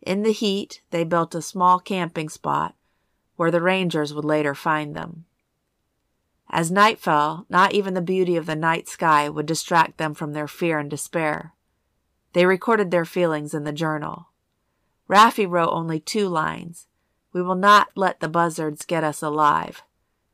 In 0.00 0.22
the 0.22 0.32
heat, 0.32 0.82
they 0.90 1.04
built 1.04 1.34
a 1.34 1.42
small 1.42 1.78
camping 1.78 2.28
spot 2.28 2.74
where 3.36 3.50
the 3.50 3.60
rangers 3.60 4.12
would 4.12 4.24
later 4.24 4.54
find 4.54 4.96
them. 4.96 5.26
As 6.50 6.70
night 6.70 6.98
fell, 6.98 7.46
not 7.48 7.72
even 7.72 7.94
the 7.94 8.02
beauty 8.02 8.36
of 8.36 8.46
the 8.46 8.56
night 8.56 8.88
sky 8.88 9.28
would 9.28 9.46
distract 9.46 9.98
them 9.98 10.12
from 10.12 10.32
their 10.32 10.48
fear 10.48 10.78
and 10.78 10.90
despair. 10.90 11.54
They 12.32 12.46
recorded 12.46 12.90
their 12.90 13.04
feelings 13.04 13.54
in 13.54 13.64
the 13.64 13.72
journal. 13.72 14.28
Raffi 15.08 15.48
wrote 15.48 15.70
only 15.70 16.00
two 16.00 16.28
lines. 16.28 16.86
We 17.32 17.42
will 17.42 17.54
not 17.54 17.88
let 17.94 18.20
the 18.20 18.28
buzzards 18.28 18.84
get 18.84 19.04
us 19.04 19.22
alive. 19.22 19.82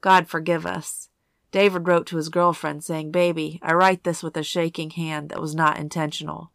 God 0.01 0.29
forgive 0.29 0.67
us. 0.67 1.09
David 1.51 1.89
wrote 1.89 2.07
to 2.09 2.17
his 2.17 2.29
girlfriend 2.29 2.85
saying, 2.85 3.11
Baby, 3.11 3.59
I 3.63 3.73
write 3.73 4.05
this 4.05 4.23
with 4.23 4.37
a 4.37 4.43
shaking 4.43 4.91
hand 4.91 5.31
that 5.31 5.41
was 5.41 5.55
not 5.55 5.79
intentional. 5.79 6.53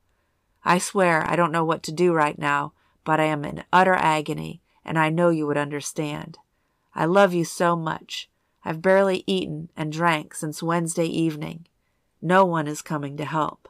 I 0.63 0.77
swear 0.77 1.25
I 1.29 1.35
don't 1.35 1.51
know 1.51 1.65
what 1.65 1.83
to 1.83 1.91
do 1.91 2.13
right 2.13 2.37
now, 2.37 2.73
but 3.03 3.19
I 3.19 3.25
am 3.25 3.43
in 3.43 3.63
utter 3.73 3.95
agony, 3.95 4.61
and 4.85 4.97
I 4.97 5.09
know 5.09 5.29
you 5.29 5.47
would 5.47 5.57
understand. 5.57 6.37
I 6.95 7.05
love 7.05 7.33
you 7.33 7.43
so 7.43 7.75
much. 7.75 8.29
I've 8.63 8.81
barely 8.81 9.23
eaten 9.27 9.69
and 9.75 9.91
drank 9.91 10.35
since 10.35 10.63
Wednesday 10.63 11.07
evening. 11.07 11.67
No 12.21 12.45
one 12.45 12.67
is 12.67 12.81
coming 12.81 13.17
to 13.17 13.25
help. 13.25 13.67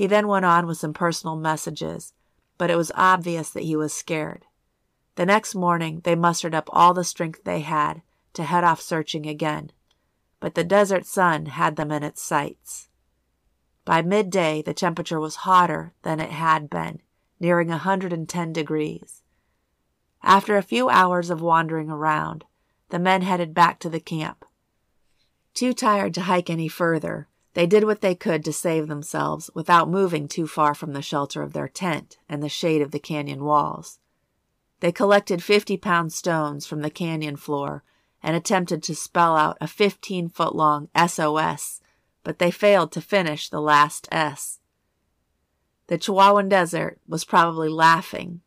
He 0.00 0.06
then 0.06 0.28
went 0.28 0.46
on 0.46 0.66
with 0.66 0.78
some 0.78 0.94
personal 0.94 1.36
messages, 1.36 2.14
but 2.56 2.70
it 2.70 2.76
was 2.76 2.90
obvious 2.94 3.50
that 3.50 3.64
he 3.64 3.76
was 3.76 3.92
scared. 3.92 4.46
The 5.16 5.26
next 5.26 5.54
morning, 5.54 6.00
they 6.04 6.14
mustered 6.14 6.54
up 6.54 6.70
all 6.72 6.94
the 6.94 7.04
strength 7.04 7.44
they 7.44 7.60
had 7.60 8.00
to 8.32 8.44
head 8.44 8.64
off 8.64 8.80
searching 8.80 9.26
again, 9.26 9.72
but 10.40 10.54
the 10.54 10.64
desert 10.64 11.04
sun 11.04 11.44
had 11.44 11.76
them 11.76 11.92
in 11.92 12.02
its 12.02 12.22
sights. 12.22 12.88
By 13.84 14.00
midday, 14.00 14.62
the 14.62 14.72
temperature 14.72 15.20
was 15.20 15.44
hotter 15.44 15.92
than 16.00 16.18
it 16.18 16.30
had 16.30 16.70
been, 16.70 17.02
nearing 17.38 17.68
110 17.68 18.54
degrees. 18.54 19.22
After 20.22 20.56
a 20.56 20.62
few 20.62 20.88
hours 20.88 21.28
of 21.28 21.42
wandering 21.42 21.90
around, 21.90 22.46
the 22.88 22.98
men 22.98 23.20
headed 23.20 23.52
back 23.52 23.78
to 23.80 23.90
the 23.90 24.00
camp. 24.00 24.46
Too 25.52 25.74
tired 25.74 26.14
to 26.14 26.22
hike 26.22 26.48
any 26.48 26.68
further, 26.68 27.28
they 27.54 27.66
did 27.66 27.84
what 27.84 28.00
they 28.00 28.14
could 28.14 28.44
to 28.44 28.52
save 28.52 28.86
themselves 28.86 29.50
without 29.54 29.90
moving 29.90 30.28
too 30.28 30.46
far 30.46 30.74
from 30.74 30.92
the 30.92 31.02
shelter 31.02 31.42
of 31.42 31.52
their 31.52 31.68
tent 31.68 32.16
and 32.28 32.42
the 32.42 32.48
shade 32.48 32.80
of 32.80 32.92
the 32.92 33.00
canyon 33.00 33.44
walls. 33.44 33.98
They 34.80 34.92
collected 34.92 35.42
50 35.42 35.76
pound 35.76 36.12
stones 36.12 36.66
from 36.66 36.82
the 36.82 36.90
canyon 36.90 37.36
floor 37.36 37.82
and 38.22 38.36
attempted 38.36 38.82
to 38.84 38.94
spell 38.94 39.36
out 39.36 39.58
a 39.60 39.66
15 39.66 40.28
foot 40.28 40.54
long 40.54 40.88
SOS, 40.96 41.80
but 42.22 42.38
they 42.38 42.50
failed 42.50 42.92
to 42.92 43.00
finish 43.00 43.48
the 43.48 43.60
last 43.60 44.06
S. 44.12 44.60
The 45.88 45.98
Chihuahuan 45.98 46.48
Desert 46.48 47.00
was 47.08 47.24
probably 47.24 47.68
laughing, 47.68 48.42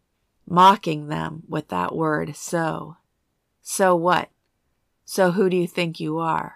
mocking 0.48 1.08
them 1.08 1.44
with 1.48 1.68
that 1.68 1.94
word 1.94 2.36
so. 2.36 2.98
So 3.62 3.96
what? 3.96 4.30
So 5.04 5.32
who 5.32 5.50
do 5.50 5.58
you 5.58 5.68
think 5.68 6.00
you 6.00 6.20
are? 6.20 6.56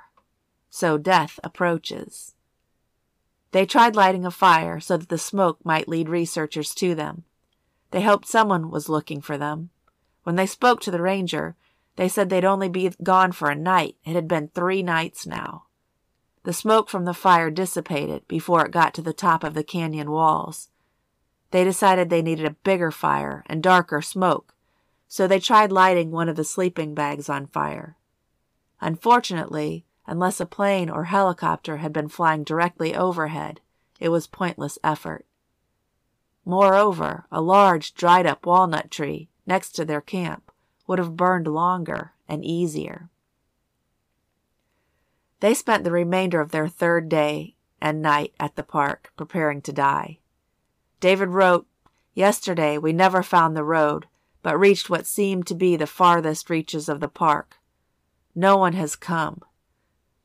So 0.69 0.97
death 0.97 1.39
approaches. 1.43 2.35
They 3.57 3.65
tried 3.65 3.95
lighting 3.95 4.23
a 4.23 4.29
fire 4.29 4.79
so 4.79 4.97
that 4.97 5.09
the 5.09 5.17
smoke 5.17 5.57
might 5.65 5.87
lead 5.87 6.09
researchers 6.09 6.75
to 6.75 6.93
them. 6.93 7.23
They 7.89 8.03
hoped 8.03 8.27
someone 8.27 8.69
was 8.69 8.87
looking 8.87 9.19
for 9.19 9.35
them. 9.35 9.71
When 10.21 10.35
they 10.35 10.45
spoke 10.45 10.79
to 10.81 10.91
the 10.91 11.01
ranger, 11.01 11.55
they 11.95 12.07
said 12.07 12.29
they'd 12.29 12.45
only 12.45 12.69
be 12.69 12.91
gone 13.01 13.31
for 13.31 13.49
a 13.49 13.55
night. 13.55 13.95
It 14.05 14.13
had 14.13 14.27
been 14.27 14.49
three 14.49 14.83
nights 14.83 15.25
now. 15.25 15.63
The 16.43 16.53
smoke 16.53 16.87
from 16.87 17.05
the 17.05 17.15
fire 17.15 17.49
dissipated 17.49 18.27
before 18.27 18.63
it 18.63 18.71
got 18.71 18.93
to 18.93 19.01
the 19.01 19.11
top 19.11 19.43
of 19.43 19.55
the 19.55 19.63
canyon 19.63 20.11
walls. 20.11 20.69
They 21.49 21.63
decided 21.63 22.11
they 22.11 22.21
needed 22.21 22.45
a 22.45 22.51
bigger 22.63 22.91
fire 22.91 23.43
and 23.47 23.63
darker 23.63 24.03
smoke, 24.03 24.53
so 25.07 25.25
they 25.25 25.39
tried 25.39 25.71
lighting 25.71 26.11
one 26.11 26.29
of 26.29 26.35
the 26.35 26.43
sleeping 26.43 26.93
bags 26.93 27.27
on 27.27 27.47
fire. 27.47 27.97
Unfortunately, 28.81 29.86
unless 30.07 30.39
a 30.39 30.45
plane 30.45 30.89
or 30.89 31.03
helicopter 31.03 31.77
had 31.77 31.93
been 31.93 32.07
flying 32.07 32.43
directly 32.43 32.95
overhead, 32.95 33.59
it 33.99 34.09
was 34.09 34.25
pointless 34.25 34.79
effort. 34.83 35.25
Moreover, 36.45 37.25
a 37.29 37.41
large 37.41 37.93
dried 37.93 38.25
up 38.25 38.45
walnut 38.45 38.89
tree 38.89 39.27
next 39.45 39.71
to 39.73 39.83
their 39.83 40.01
camp 40.01 40.51
would 40.87 40.97
have 40.97 41.17
burned 41.17 41.47
longer 41.47 42.13
and 42.27 42.43
easier. 42.45 43.09
They 45.41 45.53
spent 45.53 45.83
the 45.83 45.91
remainder 45.91 46.39
of 46.39 46.51
their 46.51 46.67
third 46.67 47.09
day 47.09 47.55
and 47.81 48.01
night 48.01 48.33
at 48.39 48.55
the 48.55 48.63
park 48.63 49.11
preparing 49.17 49.61
to 49.63 49.73
die. 49.73 50.19
David 50.99 51.29
wrote, 51.29 51.67
Yesterday 52.13 52.77
we 52.77 52.93
never 52.93 53.21
found 53.21 53.55
the 53.55 53.63
road, 53.63 54.07
but 54.41 54.57
reached 54.57 54.89
what 54.89 55.05
seemed 55.05 55.45
to 55.47 55.53
be 55.53 55.75
the 55.75 55.85
farthest 55.85 56.49
reaches 56.49 56.89
of 56.89 57.01
the 57.01 57.07
park. 57.07 57.57
No 58.33 58.57
one 58.57 58.73
has 58.73 58.95
come. 58.95 59.41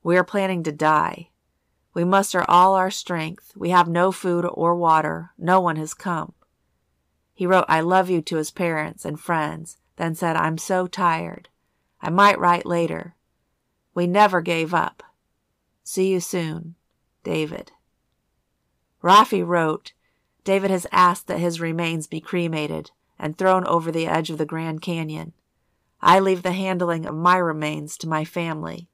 We 0.03 0.17
are 0.17 0.25
planning 0.25 0.63
to 0.65 0.73
die. 0.73 1.31
We 1.95 2.05
muster 2.05 2.45
all 2.49 2.75
our 2.75 2.91
strength. 2.91 3.53
We 3.55 3.71
have 3.71 3.89
no 3.89 4.13
food 4.13 4.45
or 4.45 4.75
water. 4.75 5.31
No 5.39 5.61
one 5.61 5.77
has 5.77 5.95
come. 5.95 6.33
He 7.35 7.47
wrote, 7.47 7.67
I 7.69 7.81
love 7.81 8.11
you 8.11 8.23
to 8.23 8.37
his 8.37 8.51
parents 8.51 9.05
and 9.05 9.19
friends, 9.19 9.79
then 9.97 10.15
said, 10.15 10.37
I'm 10.37 10.59
so 10.59 10.87
tired. 10.87 11.49
I 12.01 12.11
might 12.11 12.39
write 12.39 12.67
later. 12.67 13.15
We 13.95 14.07
never 14.07 14.41
gave 14.41 14.75
up. 14.75 15.03
See 15.85 16.11
you 16.11 16.21
soon, 16.21 16.77
David. 17.23 17.73
Raffi 19.03 19.47
wrote, 19.47 19.93
David 20.45 20.71
has 20.71 20.87
asked 20.91 21.27
that 21.29 21.39
his 21.39 21.61
remains 21.61 22.07
be 22.07 22.21
cremated 22.21 22.91
and 23.19 23.37
thrown 23.37 23.65
over 23.67 23.93
the 23.93 24.07
edge 24.07 24.31
of 24.31 24.39
the 24.39 24.47
Grand 24.47 24.83
Canyon. 24.83 25.33
I 26.01 26.19
leave 26.19 26.43
the 26.43 26.53
handling 26.53 27.07
of 27.07 27.15
my 27.15 27.37
remains 27.37 27.97
to 27.99 28.09
my 28.09 28.25
family. 28.25 28.89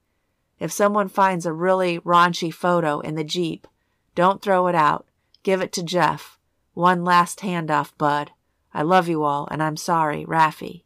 If 0.58 0.72
someone 0.72 1.08
finds 1.08 1.46
a 1.46 1.52
really 1.52 1.98
raunchy 2.00 2.52
photo 2.52 3.00
in 3.00 3.14
the 3.14 3.24
Jeep, 3.24 3.66
don't 4.14 4.42
throw 4.42 4.66
it 4.66 4.74
out. 4.74 5.06
Give 5.42 5.60
it 5.60 5.72
to 5.72 5.82
Jeff. 5.82 6.38
One 6.74 7.04
last 7.04 7.40
handoff, 7.40 7.92
bud. 7.96 8.32
I 8.74 8.82
love 8.82 9.08
you 9.08 9.22
all, 9.22 9.48
and 9.50 9.62
I'm 9.62 9.76
sorry, 9.76 10.24
Raffi. 10.24 10.84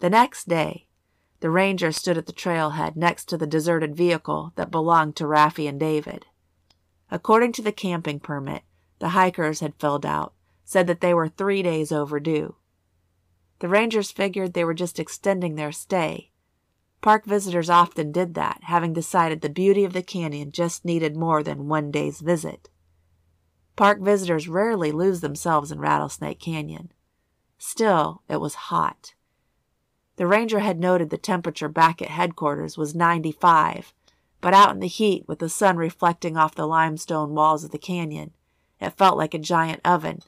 The 0.00 0.10
next 0.10 0.48
day, 0.48 0.86
the 1.40 1.50
ranger 1.50 1.92
stood 1.92 2.18
at 2.18 2.26
the 2.26 2.32
trailhead 2.32 2.96
next 2.96 3.26
to 3.26 3.36
the 3.36 3.46
deserted 3.46 3.96
vehicle 3.96 4.52
that 4.56 4.70
belonged 4.70 5.16
to 5.16 5.24
Raffi 5.24 5.68
and 5.68 5.78
David. 5.78 6.26
According 7.10 7.52
to 7.52 7.62
the 7.62 7.72
camping 7.72 8.20
permit, 8.20 8.62
the 8.98 9.10
hikers 9.10 9.60
had 9.60 9.74
filled 9.74 10.06
out 10.06 10.34
said 10.72 10.86
that 10.86 11.02
they 11.02 11.12
were 11.12 11.28
three 11.28 11.62
days 11.62 11.92
overdue. 11.92 12.54
The 13.58 13.68
rangers 13.68 14.10
figured 14.10 14.54
they 14.54 14.64
were 14.64 14.74
just 14.74 14.98
extending 14.98 15.54
their 15.54 15.70
stay. 15.70 16.30
Park 17.02 17.24
visitors 17.24 17.68
often 17.68 18.12
did 18.12 18.34
that, 18.34 18.60
having 18.62 18.92
decided 18.92 19.40
the 19.40 19.48
beauty 19.48 19.84
of 19.84 19.92
the 19.92 20.04
canyon 20.04 20.52
just 20.52 20.84
needed 20.84 21.16
more 21.16 21.42
than 21.42 21.66
one 21.66 21.90
day's 21.90 22.20
visit. 22.20 22.70
Park 23.74 24.00
visitors 24.00 24.46
rarely 24.46 24.92
lose 24.92 25.20
themselves 25.20 25.72
in 25.72 25.80
Rattlesnake 25.80 26.38
Canyon. 26.38 26.92
Still, 27.58 28.22
it 28.28 28.40
was 28.40 28.54
hot. 28.54 29.14
The 30.14 30.28
ranger 30.28 30.60
had 30.60 30.78
noted 30.78 31.10
the 31.10 31.18
temperature 31.18 31.68
back 31.68 32.00
at 32.00 32.08
headquarters 32.08 32.78
was 32.78 32.94
95, 32.94 33.92
but 34.40 34.54
out 34.54 34.72
in 34.72 34.78
the 34.78 34.86
heat 34.86 35.24
with 35.26 35.40
the 35.40 35.48
sun 35.48 35.76
reflecting 35.76 36.36
off 36.36 36.54
the 36.54 36.66
limestone 36.66 37.34
walls 37.34 37.64
of 37.64 37.72
the 37.72 37.78
canyon, 37.78 38.32
it 38.80 38.96
felt 38.96 39.18
like 39.18 39.34
a 39.34 39.38
giant 39.38 39.80
oven, 39.84 40.20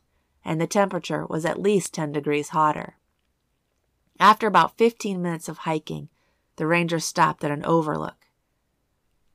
and 0.44 0.60
the 0.60 0.66
temperature 0.66 1.24
was 1.26 1.44
at 1.44 1.60
least 1.60 1.94
10 1.94 2.10
degrees 2.10 2.48
hotter. 2.48 2.96
After 4.18 4.48
about 4.48 4.76
15 4.76 5.22
minutes 5.22 5.48
of 5.48 5.58
hiking, 5.58 6.08
the 6.56 6.66
ranger 6.66 6.98
stopped 6.98 7.44
at 7.44 7.50
an 7.50 7.64
overlook. 7.64 8.26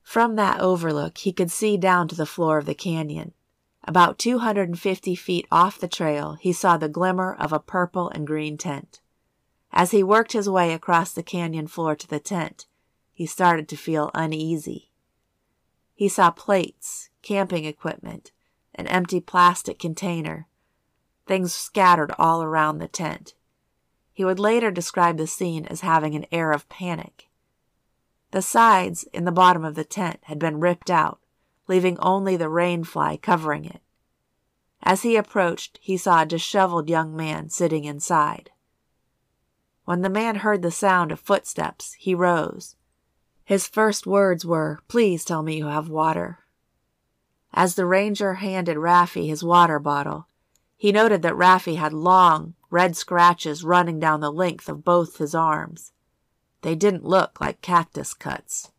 From 0.02 0.36
that 0.36 0.60
overlook, 0.60 1.20
he 1.20 1.32
could 1.32 1.52
see 1.52 1.78
down 1.78 2.08
to 2.08 2.16
the 2.16 2.26
floor 2.26 2.58
of 2.58 2.66
the 2.66 2.74
canyon. 2.74 3.34
About 3.84 4.18
250 4.18 5.16
feet 5.16 5.48
off 5.52 5.80
the 5.80 5.88
trail, 5.88 6.34
he 6.34 6.52
saw 6.52 6.78
the 6.78 6.90
glimmer 6.90 7.36
of 7.36 7.54
a 7.54 7.60
purple 7.60 8.10
and 8.10 8.26
green 8.26 8.58
tent. 8.58 9.02
As 9.72 9.92
he 9.92 10.04
worked 10.04 10.34
his 10.34 10.50
way 10.50 10.74
across 10.74 11.12
the 11.12 11.24
canyon 11.24 11.68
floor 11.68 11.96
to 11.96 12.08
the 12.08 12.20
tent, 12.20 12.66
he 13.14 13.26
started 13.26 13.68
to 13.70 13.78
feel 13.78 14.12
uneasy. 14.14 14.90
He 15.94 16.08
saw 16.08 16.32
plates, 16.32 17.10
camping 17.22 17.66
equipment, 17.66 18.32
an 18.74 18.88
empty 18.88 19.20
plastic 19.20 19.78
container, 19.78 20.48
things 21.28 21.54
scattered 21.54 22.12
all 22.18 22.42
around 22.42 22.80
the 22.80 22.88
tent. 22.88 23.36
He 24.20 24.26
would 24.26 24.38
later 24.38 24.70
describe 24.70 25.16
the 25.16 25.28
scene 25.28 25.66
as 25.68 25.80
having 25.80 26.14
an 26.14 26.26
air 26.30 26.52
of 26.52 26.68
panic. 26.68 27.30
The 28.32 28.42
sides 28.42 29.06
in 29.14 29.24
the 29.24 29.32
bottom 29.32 29.64
of 29.64 29.76
the 29.76 29.86
tent 29.86 30.20
had 30.24 30.38
been 30.38 30.60
ripped 30.60 30.92
out, 30.92 31.22
leaving 31.70 31.98
only 32.00 32.36
the 32.36 32.50
rain 32.50 32.84
fly 32.84 33.16
covering 33.16 33.64
it. 33.64 33.82
As 34.84 35.04
he 35.04 35.16
approached, 35.16 35.80
he 35.82 35.96
saw 35.96 36.24
a 36.24 36.26
disheveled 36.26 36.90
young 36.90 37.16
man 37.16 37.48
sitting 37.48 37.86
inside. 37.86 38.52
When 39.86 40.02
the 40.02 40.10
man 40.10 40.36
heard 40.36 40.64
the 40.64 40.70
sound 40.70 41.14
of 41.14 41.22
footsteps, 41.22 41.94
he 41.94 42.14
rose. 42.14 42.76
His 43.46 43.68
first 43.68 44.06
words 44.06 44.46
were, 44.46 44.82
Please 44.90 45.24
tell 45.24 45.44
me 45.44 45.60
you 45.60 45.68
have 45.68 45.88
water. 45.88 46.40
As 47.54 47.76
the 47.76 47.86
ranger 47.86 48.34
handed 48.34 48.76
Raffi 48.76 49.30
his 49.30 49.46
water 49.46 49.80
bottle, 49.80 50.28
he 50.80 50.94
noted 50.94 51.22
that 51.22 51.34
Raffi 51.34 51.76
had 51.76 51.92
long, 51.92 52.54
red 52.70 52.96
scratches 52.96 53.66
running 53.66 54.00
down 54.00 54.22
the 54.22 54.32
length 54.32 54.70
of 54.70 54.86
both 54.86 55.18
his 55.18 55.36
arms. 55.36 55.92
They 56.62 56.74
didn't 56.74 57.04
look 57.04 57.42
like 57.42 57.62
cactus 57.62 58.14
cuts. 58.14 58.72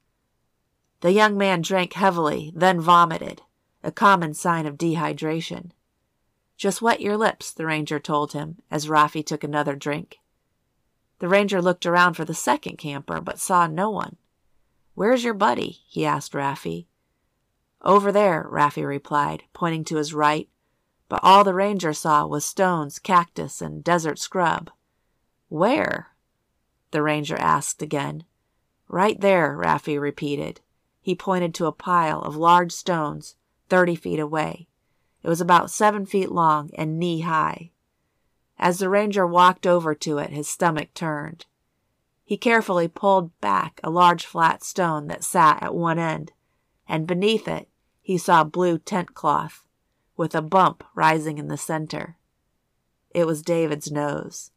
The 1.02 1.12
young 1.12 1.36
man 1.36 1.60
drank 1.60 1.92
heavily, 1.92 2.52
then 2.56 2.80
vomited, 2.80 3.42
a 3.84 3.92
common 3.92 4.32
sign 4.32 4.64
of 4.64 4.78
dehydration. 4.78 5.72
Just 6.56 6.80
wet 6.80 7.02
your 7.02 7.18
lips, 7.18 7.52
the 7.52 7.66
ranger 7.66 8.00
told 8.00 8.32
him 8.32 8.62
as 8.70 8.88
Raffi 8.88 9.22
took 9.22 9.44
another 9.44 9.76
drink. 9.76 10.20
The 11.18 11.28
ranger 11.28 11.60
looked 11.60 11.84
around 11.84 12.14
for 12.14 12.24
the 12.24 12.32
second 12.32 12.78
camper, 12.78 13.20
but 13.20 13.38
saw 13.38 13.66
no 13.66 13.90
one. 13.90 14.16
Where's 14.94 15.22
your 15.22 15.34
buddy? 15.34 15.80
he 15.86 16.06
asked 16.06 16.32
Raffi. 16.32 16.86
Over 17.82 18.10
there, 18.10 18.48
Raffi 18.50 18.86
replied, 18.86 19.42
pointing 19.52 19.84
to 19.84 19.96
his 19.96 20.14
right, 20.14 20.48
but 21.10 21.20
all 21.24 21.42
the 21.42 21.52
ranger 21.52 21.92
saw 21.92 22.24
was 22.24 22.44
stones, 22.44 23.00
cactus, 23.00 23.60
and 23.60 23.82
desert 23.82 24.18
scrub. 24.18 24.70
Where? 25.48 26.14
the 26.92 27.02
ranger 27.02 27.36
asked 27.36 27.82
again. 27.82 28.24
Right 28.88 29.20
there, 29.20 29.58
Raffi 29.58 30.00
repeated. 30.00 30.60
He 31.00 31.16
pointed 31.16 31.52
to 31.54 31.66
a 31.66 31.72
pile 31.72 32.22
of 32.22 32.36
large 32.36 32.70
stones 32.70 33.34
thirty 33.68 33.96
feet 33.96 34.20
away. 34.20 34.68
It 35.22 35.28
was 35.28 35.40
about 35.40 35.70
seven 35.70 36.06
feet 36.06 36.30
long 36.30 36.70
and 36.74 36.98
knee 36.98 37.20
high. 37.20 37.72
As 38.56 38.78
the 38.78 38.88
ranger 38.88 39.26
walked 39.26 39.66
over 39.66 39.96
to 39.96 40.18
it, 40.18 40.30
his 40.30 40.48
stomach 40.48 40.94
turned. 40.94 41.46
He 42.24 42.36
carefully 42.36 42.86
pulled 42.86 43.38
back 43.40 43.80
a 43.82 43.90
large 43.90 44.24
flat 44.24 44.62
stone 44.62 45.08
that 45.08 45.24
sat 45.24 45.60
at 45.60 45.74
one 45.74 45.98
end, 45.98 46.30
and 46.88 47.04
beneath 47.04 47.48
it 47.48 47.68
he 48.00 48.16
saw 48.16 48.44
blue 48.44 48.78
tent 48.78 49.14
cloth, 49.14 49.64
with 50.20 50.34
a 50.34 50.42
bump 50.42 50.84
rising 50.94 51.38
in 51.38 51.48
the 51.48 51.56
center. 51.56 52.18
It 53.08 53.26
was 53.26 53.40
David's 53.40 53.90
nose. 53.90 54.50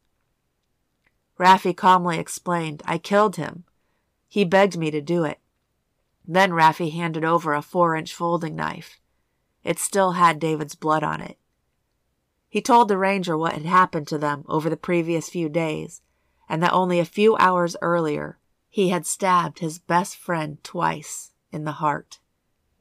Raffi 1.39 1.73
calmly 1.73 2.19
explained, 2.19 2.83
I 2.83 2.97
killed 2.97 3.37
him. 3.37 3.63
He 4.27 4.43
begged 4.43 4.77
me 4.77 4.91
to 4.91 4.99
do 4.99 5.23
it. 5.23 5.39
Then 6.27 6.51
Raffi 6.51 6.91
handed 6.91 7.23
over 7.23 7.53
a 7.53 7.61
four 7.61 7.95
inch 7.95 8.13
folding 8.13 8.57
knife. 8.57 8.99
It 9.63 9.79
still 9.79 10.11
had 10.11 10.37
David's 10.37 10.75
blood 10.75 11.01
on 11.01 11.21
it. 11.21 11.37
He 12.49 12.61
told 12.61 12.89
the 12.89 12.97
ranger 12.97 13.37
what 13.37 13.53
had 13.53 13.63
happened 13.63 14.09
to 14.09 14.17
them 14.17 14.43
over 14.49 14.69
the 14.69 14.75
previous 14.75 15.29
few 15.29 15.47
days, 15.47 16.01
and 16.49 16.61
that 16.61 16.73
only 16.73 16.99
a 16.99 17.05
few 17.05 17.37
hours 17.37 17.77
earlier 17.81 18.37
he 18.69 18.89
had 18.89 19.05
stabbed 19.05 19.59
his 19.59 19.79
best 19.79 20.17
friend 20.17 20.61
twice 20.61 21.31
in 21.53 21.63
the 21.63 21.79
heart. 21.83 22.19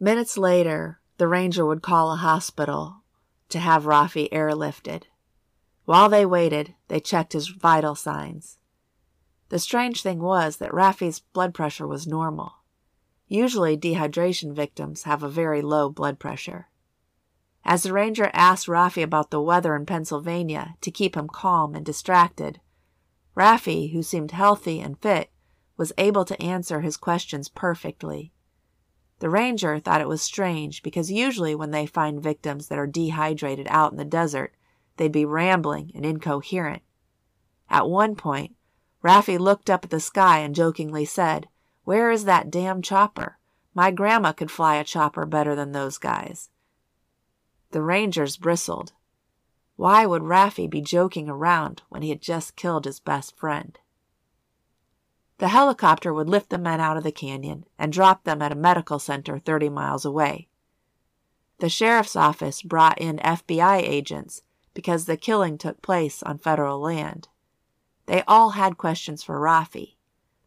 Minutes 0.00 0.36
later, 0.36 0.98
the 1.18 1.28
ranger 1.28 1.64
would 1.64 1.82
call 1.82 2.12
a 2.12 2.16
hospital 2.16 3.02
to 3.48 3.58
have 3.58 3.84
Raffi 3.84 4.30
airlifted. 4.30 5.04
While 5.84 6.08
they 6.08 6.24
waited, 6.24 6.74
they 6.88 7.00
checked 7.00 7.32
his 7.32 7.48
vital 7.48 7.94
signs. 7.94 8.58
The 9.48 9.58
strange 9.58 10.02
thing 10.02 10.20
was 10.20 10.56
that 10.56 10.72
Raffi's 10.72 11.20
blood 11.20 11.52
pressure 11.52 11.86
was 11.86 12.06
normal. 12.06 12.54
Usually, 13.28 13.76
dehydration 13.76 14.54
victims 14.54 15.02
have 15.02 15.22
a 15.22 15.28
very 15.28 15.60
low 15.60 15.90
blood 15.90 16.18
pressure. 16.18 16.68
As 17.64 17.82
the 17.82 17.92
ranger 17.92 18.30
asked 18.32 18.66
Raffi 18.66 19.02
about 19.02 19.30
the 19.30 19.40
weather 19.40 19.76
in 19.76 19.86
Pennsylvania 19.86 20.74
to 20.80 20.90
keep 20.90 21.16
him 21.16 21.28
calm 21.28 21.74
and 21.74 21.84
distracted, 21.84 22.60
Raffi, 23.36 23.92
who 23.92 24.02
seemed 24.02 24.32
healthy 24.32 24.80
and 24.80 24.98
fit, 24.98 25.30
was 25.76 25.92
able 25.96 26.24
to 26.24 26.40
answer 26.42 26.80
his 26.80 26.96
questions 26.96 27.48
perfectly. 27.48 28.32
The 29.22 29.30
ranger 29.30 29.78
thought 29.78 30.00
it 30.00 30.08
was 30.08 30.20
strange 30.20 30.82
because 30.82 31.08
usually 31.08 31.54
when 31.54 31.70
they 31.70 31.86
find 31.86 32.20
victims 32.20 32.66
that 32.66 32.78
are 32.80 32.88
dehydrated 32.88 33.68
out 33.70 33.92
in 33.92 33.96
the 33.96 34.04
desert, 34.04 34.52
they'd 34.96 35.12
be 35.12 35.24
rambling 35.24 35.92
and 35.94 36.04
incoherent. 36.04 36.82
At 37.70 37.88
one 37.88 38.16
point, 38.16 38.56
Raffi 39.00 39.38
looked 39.38 39.70
up 39.70 39.84
at 39.84 39.90
the 39.90 40.00
sky 40.00 40.40
and 40.40 40.56
jokingly 40.56 41.04
said, 41.04 41.46
Where 41.84 42.10
is 42.10 42.24
that 42.24 42.50
damn 42.50 42.82
chopper? 42.82 43.38
My 43.74 43.92
grandma 43.92 44.32
could 44.32 44.50
fly 44.50 44.74
a 44.74 44.82
chopper 44.82 45.24
better 45.24 45.54
than 45.54 45.70
those 45.70 45.98
guys. 45.98 46.50
The 47.70 47.80
rangers 47.80 48.36
bristled. 48.36 48.90
Why 49.76 50.04
would 50.04 50.22
Raffi 50.22 50.68
be 50.68 50.80
joking 50.80 51.28
around 51.28 51.82
when 51.90 52.02
he 52.02 52.08
had 52.08 52.22
just 52.22 52.56
killed 52.56 52.86
his 52.86 52.98
best 52.98 53.36
friend? 53.36 53.78
The 55.38 55.48
helicopter 55.48 56.12
would 56.12 56.28
lift 56.28 56.50
the 56.50 56.58
men 56.58 56.80
out 56.80 56.96
of 56.96 57.02
the 57.02 57.12
canyon 57.12 57.64
and 57.78 57.92
drop 57.92 58.24
them 58.24 58.42
at 58.42 58.52
a 58.52 58.56
medical 58.56 58.98
center 58.98 59.38
30 59.38 59.68
miles 59.68 60.04
away. 60.04 60.48
The 61.58 61.68
sheriff's 61.68 62.16
office 62.16 62.62
brought 62.62 62.98
in 62.98 63.18
FBI 63.18 63.82
agents 63.82 64.42
because 64.74 65.04
the 65.04 65.16
killing 65.16 65.58
took 65.58 65.82
place 65.82 66.22
on 66.22 66.38
federal 66.38 66.80
land. 66.80 67.28
They 68.06 68.22
all 68.26 68.50
had 68.50 68.78
questions 68.78 69.22
for 69.22 69.40
Raffi. 69.40 69.96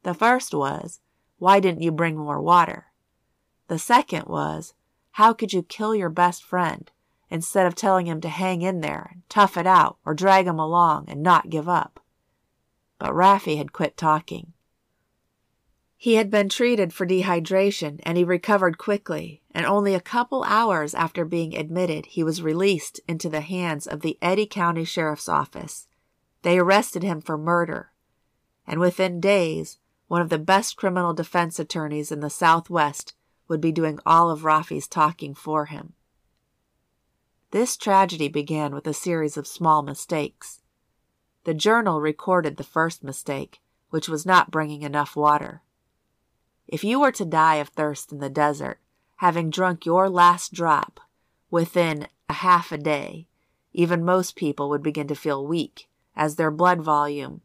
The 0.03 0.13
first 0.13 0.53
was, 0.53 0.99
Why 1.37 1.59
didn't 1.59 1.81
you 1.83 1.91
bring 1.91 2.17
more 2.17 2.41
water? 2.41 2.87
The 3.67 3.79
second 3.79 4.25
was, 4.27 4.73
How 5.11 5.33
could 5.33 5.53
you 5.53 5.63
kill 5.63 5.95
your 5.95 6.09
best 6.09 6.43
friend? 6.43 6.91
instead 7.29 7.65
of 7.65 7.75
telling 7.75 8.05
him 8.05 8.21
to 8.21 8.29
hang 8.29 8.61
in 8.61 8.81
there 8.81 9.09
and 9.11 9.23
tough 9.29 9.57
it 9.57 9.67
out 9.67 9.97
or 10.05 10.13
drag 10.13 10.47
him 10.47 10.59
along 10.59 11.05
and 11.07 11.23
not 11.23 11.49
give 11.49 11.67
up. 11.67 11.99
But 12.99 13.13
Raffi 13.13 13.57
had 13.57 13.73
quit 13.73 13.97
talking. 13.97 14.53
He 16.05 16.13
had 16.13 16.29
been 16.29 16.49
treated 16.49 16.93
for 16.93 17.07
dehydration 17.07 17.99
and 18.03 18.15
he 18.15 18.23
recovered 18.23 18.77
quickly, 18.77 19.41
and 19.49 19.65
only 19.65 19.95
a 19.95 19.99
couple 19.99 20.43
hours 20.43 20.93
after 20.93 21.25
being 21.25 21.57
admitted, 21.57 22.05
he 22.05 22.23
was 22.23 22.43
released 22.43 22.99
into 23.07 23.27
the 23.27 23.41
hands 23.41 23.87
of 23.87 24.01
the 24.01 24.19
Eddy 24.21 24.45
County 24.45 24.85
Sheriff's 24.85 25.27
Office. 25.27 25.87
They 26.43 26.59
arrested 26.59 27.01
him 27.01 27.21
for 27.21 27.39
murder, 27.39 27.91
and 28.67 28.79
within 28.79 29.19
days, 29.19 29.79
one 30.07 30.21
of 30.21 30.29
the 30.29 30.37
best 30.37 30.77
criminal 30.77 31.15
defense 31.15 31.57
attorneys 31.57 32.11
in 32.11 32.19
the 32.19 32.29
Southwest 32.29 33.15
would 33.47 33.59
be 33.59 33.71
doing 33.71 33.97
all 34.05 34.29
of 34.29 34.45
Raffi's 34.45 34.87
talking 34.87 35.33
for 35.33 35.65
him. 35.65 35.93
This 37.49 37.75
tragedy 37.75 38.27
began 38.27 38.75
with 38.75 38.85
a 38.85 38.93
series 38.93 39.37
of 39.37 39.47
small 39.47 39.81
mistakes. 39.81 40.61
The 41.45 41.55
journal 41.55 41.99
recorded 41.99 42.57
the 42.57 42.63
first 42.63 43.03
mistake, 43.03 43.59
which 43.89 44.07
was 44.07 44.23
not 44.23 44.51
bringing 44.51 44.83
enough 44.83 45.15
water. 45.15 45.63
If 46.67 46.83
you 46.83 46.99
were 46.99 47.11
to 47.11 47.25
die 47.25 47.55
of 47.55 47.69
thirst 47.69 48.11
in 48.11 48.19
the 48.19 48.29
desert, 48.29 48.79
having 49.17 49.49
drunk 49.49 49.85
your 49.85 50.09
last 50.09 50.53
drop 50.53 50.99
within 51.51 52.07
a 52.27 52.33
half 52.33 52.71
a 52.71 52.77
day, 52.77 53.27
even 53.71 54.03
most 54.03 54.35
people 54.35 54.69
would 54.69 54.81
begin 54.81 55.07
to 55.07 55.15
feel 55.15 55.45
weak 55.45 55.87
as 56.15 56.35
their 56.35 56.51
blood 56.51 56.81
volume 56.81 57.41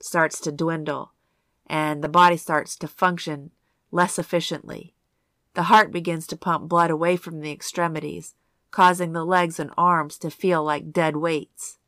starts 0.00 0.40
to 0.40 0.52
dwindle 0.52 1.12
and 1.66 2.02
the 2.02 2.08
body 2.08 2.36
starts 2.36 2.76
to 2.76 2.88
function 2.88 3.50
less 3.90 4.18
efficiently. 4.18 4.94
The 5.54 5.64
heart 5.64 5.92
begins 5.92 6.26
to 6.28 6.36
pump 6.36 6.68
blood 6.68 6.90
away 6.90 7.16
from 7.16 7.40
the 7.40 7.52
extremities, 7.52 8.34
causing 8.70 9.12
the 9.12 9.24
legs 9.24 9.60
and 9.60 9.70
arms 9.78 10.18
to 10.18 10.30
feel 10.30 10.64
like 10.64 10.92
dead 10.92 11.16
weights. 11.16 11.78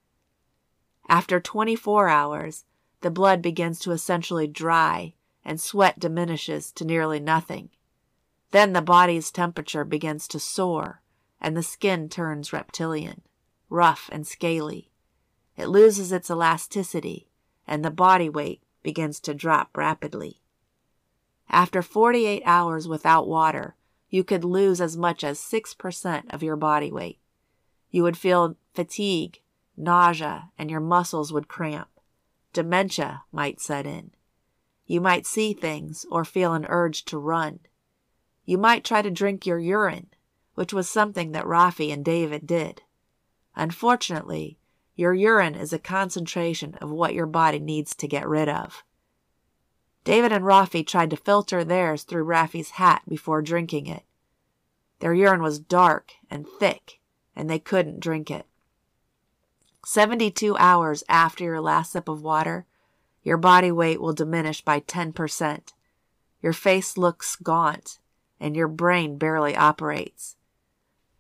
After 1.09 1.41
24 1.41 2.09
hours, 2.09 2.65
the 3.01 3.11
blood 3.11 3.43
begins 3.43 3.81
to 3.81 3.91
essentially 3.91 4.47
dry 4.47 5.15
and 5.47 5.61
sweat 5.61 5.99
diminishes 5.99 6.73
to 6.73 6.85
nearly 6.85 7.21
nothing. 7.21 7.71
Then 8.51 8.73
the 8.73 8.83
body's 8.83 9.31
temperature 9.31 9.85
begins 9.85 10.27
to 10.29 10.41
soar 10.41 11.01
and 11.41 11.57
the 11.57 11.63
skin 11.63 12.09
turns 12.09 12.53
reptilian, 12.53 13.23
rough 13.71 14.11
and 14.13 14.27
scaly. 14.27 14.91
It 15.57 15.69
loses 15.69 16.11
its 16.13 16.31
elasticity 16.31 17.29
and 17.67 17.85
the 17.85 17.91
body 17.91 18.29
weight 18.29 18.63
begins 18.83 19.21
to 19.21 19.35
drop 19.35 19.77
rapidly. 19.77 20.43
After 21.49 21.81
48 21.81 22.43
hours 22.45 22.89
without 22.89 23.29
water, 23.29 23.77
you 24.09 24.25
could 24.25 24.45
lose 24.45 24.81
as 24.81 24.97
much 24.97 25.23
as 25.23 25.39
6% 25.39 26.35
of 26.35 26.43
your 26.43 26.57
body 26.57 26.91
weight. 26.91 27.21
You 27.91 28.03
would 28.03 28.17
feel 28.17 28.57
fatigue, 28.75 29.41
nausea, 29.77 30.51
and 30.59 30.71
your 30.71 30.81
muscles 30.81 31.33
would 31.33 31.47
cramp. 31.47 31.89
Dementia 32.53 33.23
might 33.31 33.61
set 33.61 33.87
in. 33.87 34.11
You 34.87 35.01
might 35.01 35.27
see 35.27 35.53
things 35.53 36.07
or 36.11 36.25
feel 36.25 36.53
an 36.53 36.67
urge 36.69 37.05
to 37.07 37.19
run. 37.19 37.61
You 38.45 38.57
might 38.57 38.85
try 38.85 39.03
to 39.03 39.11
drink 39.11 39.45
your 39.45 39.59
urine, 39.59 40.09
which 40.55 40.73
was 40.73 40.89
something 40.89 41.33
that 41.33 41.45
Raffi 41.45 41.93
and 41.93 42.05
David 42.05 42.47
did. 42.47 42.83
Unfortunately, 43.57 44.59
your 44.95 45.13
urine 45.13 45.55
is 45.55 45.73
a 45.73 45.79
concentration 45.79 46.75
of 46.77 46.91
what 46.91 47.15
your 47.15 47.27
body 47.27 47.59
needs 47.59 47.95
to 47.97 48.09
get 48.09 48.29
rid 48.29 48.49
of. 48.49 48.85
David 50.05 50.31
and 50.31 50.45
Raffi 50.45 50.87
tried 50.87 51.11
to 51.11 51.17
filter 51.17 51.65
theirs 51.65 52.05
through 52.05 52.25
Raffi's 52.25 52.71
hat 52.71 53.03
before 53.09 53.43
drinking 53.43 53.87
it. 53.87 54.05
Their 55.01 55.13
urine 55.13 55.43
was 55.43 55.59
dark 55.59 56.13
and 56.31 56.47
thick, 56.47 57.01
and 57.35 57.51
they 57.51 57.59
couldn't 57.59 58.01
drink 58.01 58.31
it. 58.31 58.47
72 59.85 60.57
hours 60.57 61.03
after 61.09 61.45
your 61.45 61.61
last 61.61 61.93
sip 61.93 62.09
of 62.09 62.23
water, 62.23 62.67
your 63.27 63.37
body 63.37 63.73
weight 63.73 64.01
will 64.01 64.13
diminish 64.13 64.63
by 64.63 64.79
10%. 64.79 65.73
Your 66.41 66.53
face 66.53 66.97
looks 66.97 67.35
gaunt, 67.35 67.99
and 68.39 68.55
your 68.55 68.69
brain 68.69 69.19
barely 69.19 69.57
operates. 69.57 70.37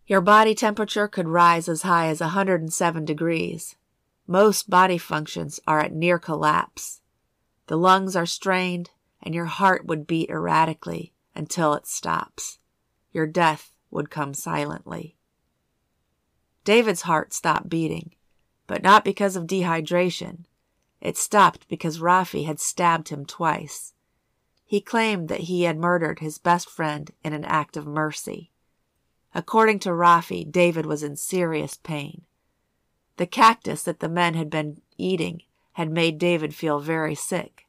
Your 0.07 0.21
body 0.21 0.55
temperature 0.55 1.09
could 1.09 1.27
rise 1.27 1.69
as 1.69 1.83
high 1.83 2.07
as 2.07 2.21
107 2.21 3.05
degrees. 3.05 3.75
Most 4.25 4.71
body 4.71 4.99
functions 4.99 5.59
are 5.67 5.81
at 5.81 5.93
near 5.93 6.17
collapse. 6.21 7.01
The 7.67 7.77
lungs 7.77 8.15
are 8.15 8.25
strained, 8.25 8.91
and 9.21 9.35
your 9.35 9.47
heart 9.47 9.85
would 9.85 10.07
beat 10.07 10.31
erratically 10.31 11.13
until 11.35 11.75
it 11.75 11.89
stops. 11.89 12.61
Your 13.11 13.27
death 13.27 13.73
would 13.91 14.11
come 14.11 14.33
silently. 14.33 15.17
David's 16.63 17.03
heart 17.03 17.33
stopped 17.33 17.69
beating, 17.69 18.13
but 18.69 18.85
not 18.85 19.05
because 19.05 19.35
of 19.35 19.49
dehydration. 19.49 20.45
It 21.01 21.17
stopped 21.17 21.69
because 21.69 22.01
Raffi 22.01 22.45
had 22.45 22.61
stabbed 22.61 23.09
him 23.09 23.25
twice. 23.27 23.95
He 24.65 24.81
claimed 24.81 25.29
that 25.29 25.41
he 25.41 25.63
had 25.63 25.79
murdered 25.79 26.19
his 26.19 26.39
best 26.39 26.69
friend 26.69 27.11
in 27.23 27.33
an 27.33 27.45
act 27.45 27.77
of 27.77 27.87
mercy. 27.87 28.51
According 29.35 29.81
to 29.81 29.91
Raffi, 29.91 30.51
David 30.51 30.87
was 30.87 31.03
in 31.03 31.17
serious 31.17 31.77
pain. 31.77 32.23
The 33.17 33.27
cactus 33.27 33.83
that 33.83 34.01
the 34.01 34.09
men 34.09 34.35
had 34.35 34.51
been 34.51 34.81
eating 34.99 35.43
had 35.73 35.91
made 35.91 36.19
David 36.19 36.55
feel 36.55 36.81
very 36.81 37.15
sick. 37.15 37.67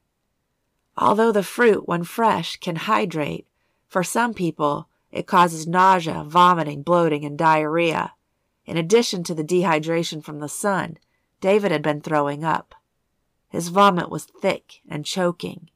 Although 0.98 1.32
the 1.32 1.44
fruit, 1.44 1.88
when 1.88 2.04
fresh, 2.04 2.58
can 2.58 2.78
hydrate, 2.78 3.46
for 3.88 4.04
some 4.04 4.34
people 4.34 4.88
it 5.12 5.28
causes 5.28 5.68
nausea, 5.68 6.24
vomiting, 6.24 6.82
bloating, 6.82 7.24
and 7.24 7.38
diarrhea. 7.38 8.14
In 8.66 8.78
addition 8.78 9.24
to 9.24 9.36
the 9.36 9.44
dehydration 9.44 10.24
from 10.24 10.40
the 10.40 10.50
sun, 10.50 10.98
David 11.40 11.72
had 11.72 11.82
been 11.82 12.02
throwing 12.02 12.44
up. 12.44 12.76
His 13.50 13.70
vomit 13.70 14.10
was 14.10 14.26
thick 14.26 14.82
and 14.88 15.06
choking. 15.06 15.70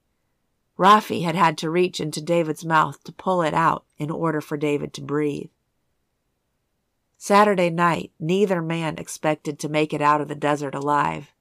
Raffi 0.78 1.24
had 1.24 1.36
had 1.36 1.58
to 1.60 1.70
reach 1.70 2.00
into 2.00 2.22
David's 2.22 2.66
mouth 2.66 3.04
to 3.04 3.12
pull 3.12 3.42
it 3.42 3.54
out 3.54 3.86
in 3.98 4.10
order 4.10 4.42
for 4.42 4.58
David 4.58 4.94
to 4.96 5.02
breathe. 5.02 5.50
Saturday 7.18 7.70
night, 7.70 8.12
neither 8.20 8.62
man 8.62 8.98
expected 8.98 9.60
to 9.60 9.70
make 9.70 9.94
it 9.94 10.02
out 10.02 10.22
of 10.22 10.28
the 10.28 10.36
desert 10.36 10.74
alive. 10.74 11.32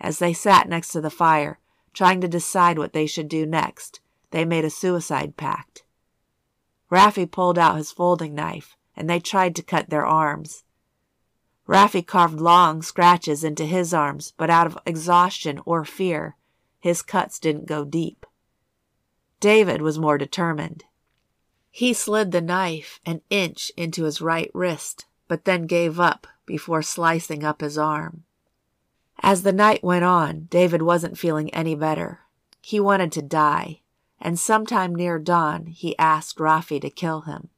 As 0.00 0.18
they 0.18 0.32
sat 0.32 0.68
next 0.68 0.88
to 0.92 1.00
the 1.00 1.10
fire, 1.10 1.60
trying 1.92 2.22
to 2.22 2.28
decide 2.28 2.78
what 2.78 2.94
they 2.94 3.06
should 3.06 3.28
do 3.28 3.44
next, 3.44 4.00
they 4.30 4.46
made 4.46 4.64
a 4.64 4.70
suicide 4.70 5.36
pact. 5.36 5.84
Raffi 6.90 7.30
pulled 7.30 7.58
out 7.58 7.76
his 7.76 7.92
folding 7.92 8.34
knife, 8.34 8.76
and 8.96 9.10
they 9.10 9.20
tried 9.20 9.54
to 9.56 9.62
cut 9.62 9.90
their 9.90 10.06
arms. 10.06 10.64
Raffi 11.70 12.04
carved 12.04 12.40
long 12.40 12.82
scratches 12.82 13.44
into 13.44 13.64
his 13.64 13.94
arms, 13.94 14.32
but 14.36 14.50
out 14.50 14.66
of 14.66 14.76
exhaustion 14.84 15.60
or 15.64 15.84
fear, 15.84 16.34
his 16.80 17.00
cuts 17.00 17.38
didn't 17.38 17.68
go 17.68 17.84
deep. 17.84 18.26
David 19.38 19.80
was 19.80 19.96
more 19.96 20.18
determined. 20.18 20.82
He 21.70 21.92
slid 21.92 22.32
the 22.32 22.40
knife 22.40 22.98
an 23.06 23.20
inch 23.30 23.70
into 23.76 24.02
his 24.02 24.20
right 24.20 24.50
wrist, 24.52 25.06
but 25.28 25.44
then 25.44 25.68
gave 25.68 26.00
up 26.00 26.26
before 26.44 26.82
slicing 26.82 27.44
up 27.44 27.60
his 27.60 27.78
arm. 27.78 28.24
As 29.20 29.44
the 29.44 29.52
night 29.52 29.84
went 29.84 30.02
on, 30.02 30.48
David 30.50 30.82
wasn't 30.82 31.18
feeling 31.18 31.54
any 31.54 31.76
better. 31.76 32.22
He 32.60 32.80
wanted 32.80 33.12
to 33.12 33.22
die, 33.22 33.82
and 34.20 34.40
sometime 34.40 34.92
near 34.92 35.20
dawn 35.20 35.66
he 35.66 35.96
asked 35.98 36.38
Raffi 36.38 36.80
to 36.80 36.90
kill 36.90 37.20
him. 37.20 37.48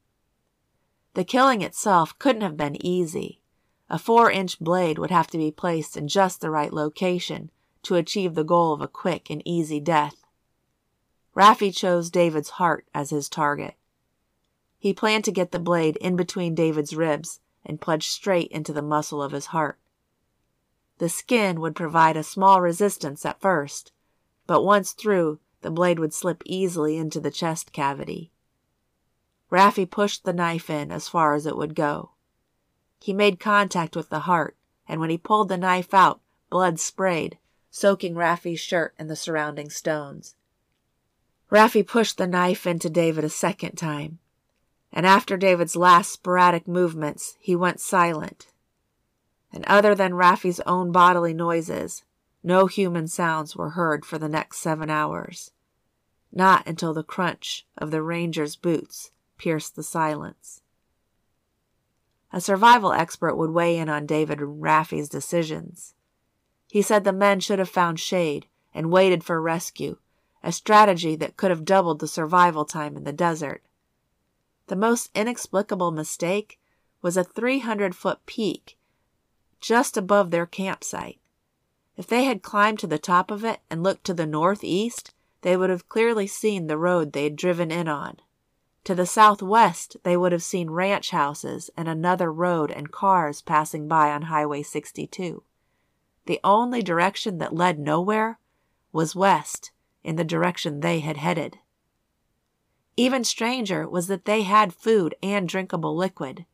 The 1.15 1.25
killing 1.25 1.63
itself 1.63 2.19
couldn't 2.19 2.43
have 2.43 2.59
been 2.59 2.77
easy. 2.85 3.39
A 3.93 3.99
four 3.99 4.31
inch 4.31 4.59
blade 4.59 4.99
would 4.99 5.11
have 5.11 5.27
to 5.29 5.37
be 5.37 5.51
placed 5.51 5.99
in 5.99 6.09
just 6.09 6.41
the 6.41 6.49
right 6.49 6.73
location 6.73 7.51
to 7.83 7.97
achieve 7.97 8.35
the 8.35 8.43
goal 8.43 8.73
of 8.73 8.81
a 8.81 8.89
quick 8.89 9.29
and 9.29 9.43
easy 9.45 9.81
death. 9.81 10.25
Raffi 11.37 11.77
chose 11.77 12.09
David's 12.09 12.49
heart 12.57 12.89
as 12.95 13.11
his 13.11 13.29
target. 13.29 13.75
He 14.79 14.95
planned 14.95 15.27
to 15.27 15.31
get 15.31 15.53
the 15.53 15.59
blade 15.59 15.99
in 15.99 16.17
between 16.17 16.55
David's 16.55 16.97
ribs 16.97 17.41
and 17.67 17.83
plunge 17.83 18.09
straight 18.09 18.51
into 18.51 18.73
the 18.73 18.81
muscle 18.81 19.23
of 19.23 19.33
his 19.33 19.47
heart. 19.47 19.79
The 20.97 21.11
skin 21.11 21.61
would 21.61 21.77
provide 21.77 22.17
a 22.17 22.23
small 22.23 22.63
resistance 22.63 23.27
at 23.27 23.43
first, 23.43 23.93
but 24.47 24.65
once 24.65 24.93
through, 24.93 25.39
the 25.61 25.71
blade 25.71 25.99
would 25.99 26.15
slip 26.15 26.43
easily 26.47 26.97
into 26.97 27.21
the 27.21 27.31
chest 27.31 27.73
cavity. 27.73 28.33
Raffi 29.51 29.85
pushed 29.85 30.25
the 30.25 30.33
knife 30.33 30.71
in 30.71 30.91
as 30.91 31.09
far 31.09 31.35
as 31.35 31.45
it 31.45 31.59
would 31.59 31.75
go. 31.75 32.12
He 33.03 33.13
made 33.13 33.41
contact 33.41 33.97
with 33.97 34.11
the 34.11 34.21
heart, 34.21 34.57
and 34.87 35.01
when 35.01 35.11
he 35.11 35.19
pulled 35.19 35.49
the 35.49 35.59
knife 35.59 35.93
out, 35.93 36.21
blood 36.51 36.79
sprayed, 36.79 37.37
soaking 37.69 38.15
Raffi's 38.15 38.61
shirt 38.61 38.95
and 38.97 39.11
the 39.11 39.17
surrounding 39.17 39.71
stones. 39.71 40.37
Raffi 41.51 41.87
pushed 41.87 42.17
the 42.17 42.27
knife 42.27 42.67
into 42.67 42.89
David 42.89 43.25
a 43.25 43.29
second 43.29 43.77
time, 43.77 44.21
and 44.93 45.05
after 45.05 45.37
David's 45.37 45.75
last 45.75 46.13
sporadic 46.13 46.69
movements, 46.69 47.37
he 47.41 47.57
went 47.57 47.81
silent. 47.81 48.47
And 49.53 49.65
other 49.67 49.95
than 49.95 50.13
Raffi's 50.13 50.61
own 50.61 50.93
bodily 50.93 51.35
noises, 51.35 52.05
no 52.43 52.67
human 52.67 53.09
sounds 53.09 53.55
were 53.57 53.71
heard 53.71 54.07
for 54.07 54.19
the 54.19 54.29
next 54.29 54.59
seven 54.59 54.89
hours. 54.89 55.51
Not 56.33 56.67
until 56.67 56.95
the 56.95 57.03
crunch 57.03 57.67
of 57.77 57.91
the 57.91 58.01
ranger's 58.01 58.57
boots 58.57 59.11
pierced 59.37 59.77
the 59.77 59.83
silence. 59.83 60.62
A 62.33 62.41
survival 62.41 62.93
expert 62.93 63.37
would 63.37 63.51
weigh 63.51 63.77
in 63.77 63.89
on 63.89 64.07
David 64.07 64.41
and 64.41 64.63
Raffi's 64.63 65.09
decisions. 65.09 65.95
He 66.69 66.81
said 66.81 67.05
the 67.05 67.13
men 67.13 67.41
should 67.41 67.59
have 67.59 67.69
found 67.69 68.01
shade 68.01 68.47
and 68.73 68.91
waited 68.91 69.23
for 69.23 69.41
rescue, 69.41 69.99
a 70.43 70.51
strategy 70.51 71.15
that 71.17 71.37
could 71.37 71.51
have 71.51 71.65
doubled 71.65 72.01
the 72.01 72.09
survival 72.09 72.65
time 72.65 72.97
in 72.97 73.05
the 73.05 73.13
desert. 73.13 73.63
The 74.69 74.77
most 74.77 75.11
inexplicable 75.15 75.91
mistake 75.91 76.59
was 77.03 77.17
a 77.17 77.25
300 77.25 77.95
foot 77.95 78.25
peak 78.25 78.79
just 79.61 79.97
above 79.97 80.31
their 80.31 80.47
campsite. 80.47 81.21
If 81.97 82.07
they 82.07 82.25
had 82.25 82.43
climbed 82.43 82.79
to 82.81 82.87
the 82.87 82.99
top 82.99 83.31
of 83.31 83.45
it 83.45 83.61
and 83.71 83.83
looked 83.83 84.05
to 84.05 84.15
the 84.15 84.27
northeast, 84.27 85.15
they 85.43 85.57
would 85.57 85.71
have 85.71 85.89
clearly 85.89 86.27
seen 86.27 86.67
the 86.67 86.79
road 86.79 87.13
they 87.13 87.25
had 87.25 87.37
driven 87.37 87.71
in 87.71 87.89
on. 87.89 88.17
To 88.85 88.95
the 88.97 89.07
southwest, 89.07 89.97
they 90.03 90.17
would 90.17 90.33
have 90.33 90.43
seen 90.43 90.71
ranch 90.71 91.11
houses 91.11 91.71
and 91.77 91.89
another 91.89 92.33
road 92.33 92.71
and 92.71 92.91
cars 92.91 93.41
passing 93.41 93.87
by 93.87 94.11
on 94.11 94.23
Highway 94.23 94.63
62. 94.63 95.45
The 96.27 96.41
only 96.43 96.83
direction 96.83 97.39
that 97.39 97.55
led 97.55 97.79
nowhere 97.79 98.39
was 98.93 99.15
west, 99.15 99.71
in 100.03 100.17
the 100.17 100.25
direction 100.25 100.81
they 100.81 101.01
had 101.01 101.17
headed. 101.17 101.59
Even 102.97 103.25
stranger 103.25 103.89
was 103.89 104.09
that 104.09 104.25
they 104.25 104.43
had 104.43 104.75
food 104.75 105.15
and 105.23 105.49
drinkable 105.49 105.97
liquid. 105.97 106.45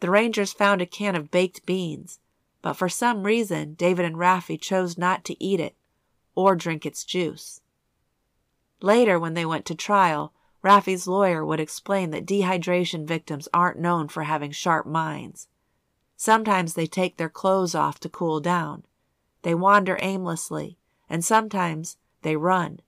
The 0.00 0.10
Rangers 0.10 0.52
found 0.52 0.80
a 0.80 0.86
can 0.86 1.14
of 1.14 1.30
baked 1.30 1.66
beans, 1.66 2.18
but 2.62 2.74
for 2.74 2.88
some 2.88 3.22
reason 3.22 3.74
David 3.74 4.06
and 4.06 4.16
Raffi 4.16 4.60
chose 4.60 4.98
not 4.98 5.24
to 5.26 5.42
eat 5.42 5.60
it 5.60 5.76
or 6.34 6.56
drink 6.56 6.86
its 6.86 7.04
juice. 7.04 7.60
Later, 8.80 9.18
when 9.18 9.34
they 9.34 9.44
went 9.44 9.66
to 9.66 9.74
trial, 9.74 10.32
Raffi's 10.62 11.06
lawyer 11.06 11.44
would 11.44 11.60
explain 11.60 12.10
that 12.10 12.26
dehydration 12.26 13.06
victims 13.06 13.48
aren't 13.54 13.78
known 13.78 14.08
for 14.08 14.24
having 14.24 14.50
sharp 14.50 14.86
minds. 14.86 15.48
Sometimes 16.16 16.74
they 16.74 16.86
take 16.86 17.16
their 17.16 17.30
clothes 17.30 17.74
off 17.74 17.98
to 18.00 18.08
cool 18.08 18.40
down. 18.40 18.84
They 19.42 19.54
wander 19.54 19.98
aimlessly, 20.02 20.76
and 21.08 21.24
sometimes 21.24 21.96
they 22.22 22.36
run. 22.36 22.80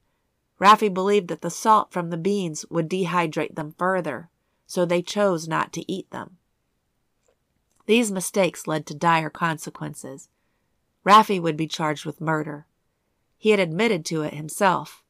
Raffi 0.60 0.92
believed 0.92 1.28
that 1.28 1.40
the 1.40 1.50
salt 1.50 1.92
from 1.92 2.10
the 2.10 2.18
beans 2.18 2.66
would 2.68 2.88
dehydrate 2.88 3.54
them 3.54 3.74
further, 3.78 4.28
so 4.66 4.84
they 4.84 5.02
chose 5.02 5.48
not 5.48 5.72
to 5.72 5.90
eat 5.90 6.10
them. 6.10 6.36
These 7.86 8.12
mistakes 8.12 8.66
led 8.66 8.86
to 8.86 8.94
dire 8.94 9.30
consequences. 9.30 10.28
Raffi 11.04 11.40
would 11.40 11.56
be 11.56 11.66
charged 11.66 12.04
with 12.04 12.20
murder. 12.20 12.66
He 13.38 13.50
had 13.50 13.58
admitted 13.58 14.04
to 14.06 14.22
it 14.22 14.34
himself. 14.34 15.01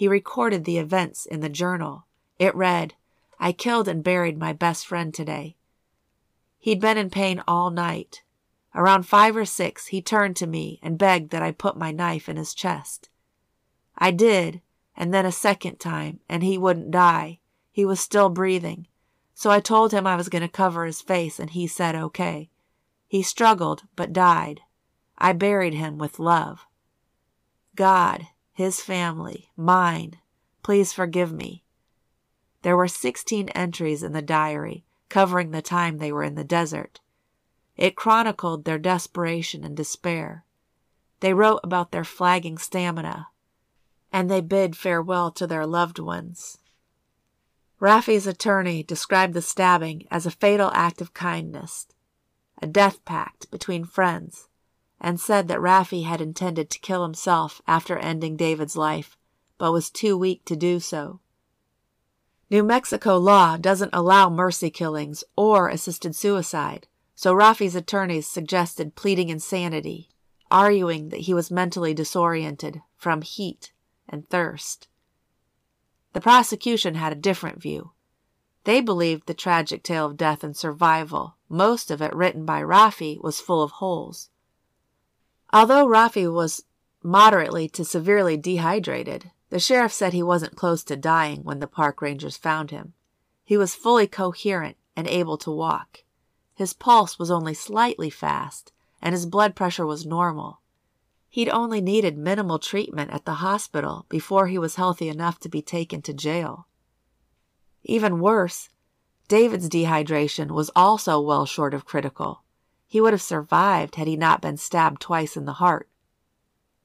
He 0.00 0.08
recorded 0.08 0.64
the 0.64 0.78
events 0.78 1.26
in 1.26 1.40
the 1.40 1.50
journal. 1.50 2.06
It 2.38 2.54
read, 2.54 2.94
I 3.38 3.52
killed 3.52 3.86
and 3.86 4.02
buried 4.02 4.38
my 4.38 4.54
best 4.54 4.86
friend 4.86 5.12
today. 5.12 5.56
He'd 6.58 6.80
been 6.80 6.96
in 6.96 7.10
pain 7.10 7.42
all 7.46 7.68
night. 7.68 8.22
Around 8.74 9.02
five 9.02 9.36
or 9.36 9.44
six, 9.44 9.88
he 9.88 10.00
turned 10.00 10.36
to 10.36 10.46
me 10.46 10.80
and 10.82 10.96
begged 10.96 11.32
that 11.32 11.42
I 11.42 11.52
put 11.52 11.76
my 11.76 11.92
knife 11.92 12.30
in 12.30 12.38
his 12.38 12.54
chest. 12.54 13.10
I 13.98 14.10
did, 14.10 14.62
and 14.96 15.12
then 15.12 15.26
a 15.26 15.30
second 15.30 15.80
time, 15.80 16.20
and 16.30 16.42
he 16.42 16.56
wouldn't 16.56 16.90
die. 16.90 17.40
He 17.70 17.84
was 17.84 18.00
still 18.00 18.30
breathing. 18.30 18.86
So 19.34 19.50
I 19.50 19.60
told 19.60 19.92
him 19.92 20.06
I 20.06 20.16
was 20.16 20.30
going 20.30 20.40
to 20.40 20.48
cover 20.48 20.86
his 20.86 21.02
face, 21.02 21.38
and 21.38 21.50
he 21.50 21.66
said 21.66 21.94
okay. 21.94 22.48
He 23.06 23.22
struggled, 23.22 23.82
but 23.96 24.14
died. 24.14 24.62
I 25.18 25.34
buried 25.34 25.74
him 25.74 25.98
with 25.98 26.18
love. 26.18 26.60
God, 27.76 28.28
his 28.60 28.78
family, 28.82 29.48
mine. 29.56 30.18
Please 30.62 30.92
forgive 30.92 31.32
me. 31.32 31.64
There 32.60 32.76
were 32.76 32.88
16 32.88 33.48
entries 33.54 34.02
in 34.02 34.12
the 34.12 34.20
diary, 34.20 34.84
covering 35.08 35.50
the 35.50 35.62
time 35.62 35.96
they 35.96 36.12
were 36.12 36.22
in 36.22 36.34
the 36.34 36.44
desert. 36.44 37.00
It 37.78 37.96
chronicled 37.96 38.66
their 38.66 38.78
desperation 38.78 39.64
and 39.64 39.74
despair. 39.74 40.44
They 41.20 41.32
wrote 41.32 41.60
about 41.64 41.90
their 41.90 42.04
flagging 42.04 42.58
stamina, 42.58 43.28
and 44.12 44.30
they 44.30 44.42
bid 44.42 44.76
farewell 44.76 45.30
to 45.32 45.46
their 45.46 45.64
loved 45.64 45.98
ones. 45.98 46.58
Raffi's 47.78 48.26
attorney 48.26 48.82
described 48.82 49.32
the 49.32 49.40
stabbing 49.40 50.06
as 50.10 50.26
a 50.26 50.30
fatal 50.30 50.70
act 50.74 51.00
of 51.00 51.14
kindness, 51.14 51.86
a 52.60 52.66
death 52.66 53.02
pact 53.06 53.50
between 53.50 53.86
friends 53.86 54.49
and 55.00 55.18
said 55.18 55.48
that 55.48 55.58
Raffi 55.58 56.04
had 56.04 56.20
intended 56.20 56.70
to 56.70 56.78
kill 56.78 57.02
himself 57.02 57.62
after 57.66 57.96
ending 57.98 58.36
David's 58.36 58.76
life, 58.76 59.16
but 59.58 59.72
was 59.72 59.90
too 59.90 60.16
weak 60.16 60.44
to 60.44 60.56
do 60.56 60.78
so. 60.80 61.20
New 62.50 62.62
Mexico 62.62 63.16
law 63.16 63.56
doesn't 63.56 63.94
allow 63.94 64.28
mercy 64.28 64.70
killings 64.70 65.22
or 65.36 65.68
assisted 65.68 66.16
suicide, 66.16 66.88
so 67.14 67.32
Raffi's 67.32 67.76
attorneys 67.76 68.26
suggested 68.26 68.96
pleading 68.96 69.28
insanity, 69.28 70.08
arguing 70.50 71.10
that 71.10 71.20
he 71.20 71.34
was 71.34 71.50
mentally 71.50 71.94
disoriented 71.94 72.82
from 72.96 73.22
heat 73.22 73.72
and 74.08 74.28
thirst. 74.28 74.88
The 76.12 76.20
prosecution 76.20 76.96
had 76.96 77.12
a 77.12 77.16
different 77.16 77.62
view. 77.62 77.92
They 78.64 78.80
believed 78.80 79.26
the 79.26 79.34
tragic 79.34 79.82
tale 79.82 80.06
of 80.06 80.16
death 80.16 80.42
and 80.42 80.56
survival, 80.56 81.36
most 81.48 81.90
of 81.90 82.02
it 82.02 82.14
written 82.14 82.44
by 82.44 82.62
Raffi, 82.62 83.22
was 83.22 83.40
full 83.40 83.62
of 83.62 83.70
holes. 83.72 84.28
Although 85.52 85.86
Raffi 85.86 86.32
was 86.32 86.64
moderately 87.02 87.68
to 87.70 87.84
severely 87.84 88.36
dehydrated, 88.36 89.32
the 89.48 89.58
sheriff 89.58 89.92
said 89.92 90.12
he 90.12 90.22
wasn't 90.22 90.56
close 90.56 90.84
to 90.84 90.96
dying 90.96 91.42
when 91.42 91.58
the 91.58 91.66
park 91.66 92.00
rangers 92.00 92.36
found 92.36 92.70
him. 92.70 92.94
He 93.44 93.56
was 93.56 93.74
fully 93.74 94.06
coherent 94.06 94.76
and 94.94 95.08
able 95.08 95.36
to 95.38 95.50
walk. 95.50 96.04
His 96.54 96.72
pulse 96.72 97.18
was 97.18 97.30
only 97.30 97.54
slightly 97.54 98.10
fast, 98.10 98.72
and 99.02 99.12
his 99.12 99.26
blood 99.26 99.56
pressure 99.56 99.86
was 99.86 100.06
normal. 100.06 100.60
He'd 101.28 101.48
only 101.48 101.80
needed 101.80 102.18
minimal 102.18 102.58
treatment 102.58 103.10
at 103.10 103.24
the 103.24 103.34
hospital 103.34 104.06
before 104.08 104.48
he 104.48 104.58
was 104.58 104.76
healthy 104.76 105.08
enough 105.08 105.40
to 105.40 105.48
be 105.48 105.62
taken 105.62 106.02
to 106.02 106.12
jail. 106.12 106.66
Even 107.82 108.20
worse, 108.20 108.68
David's 109.26 109.68
dehydration 109.68 110.50
was 110.50 110.70
also 110.76 111.20
well 111.20 111.46
short 111.46 111.72
of 111.72 111.84
critical. 111.84 112.42
He 112.90 113.00
would 113.00 113.12
have 113.12 113.22
survived 113.22 113.94
had 113.94 114.08
he 114.08 114.16
not 114.16 114.42
been 114.42 114.56
stabbed 114.56 115.00
twice 115.00 115.36
in 115.36 115.44
the 115.44 115.62
heart. 115.62 115.88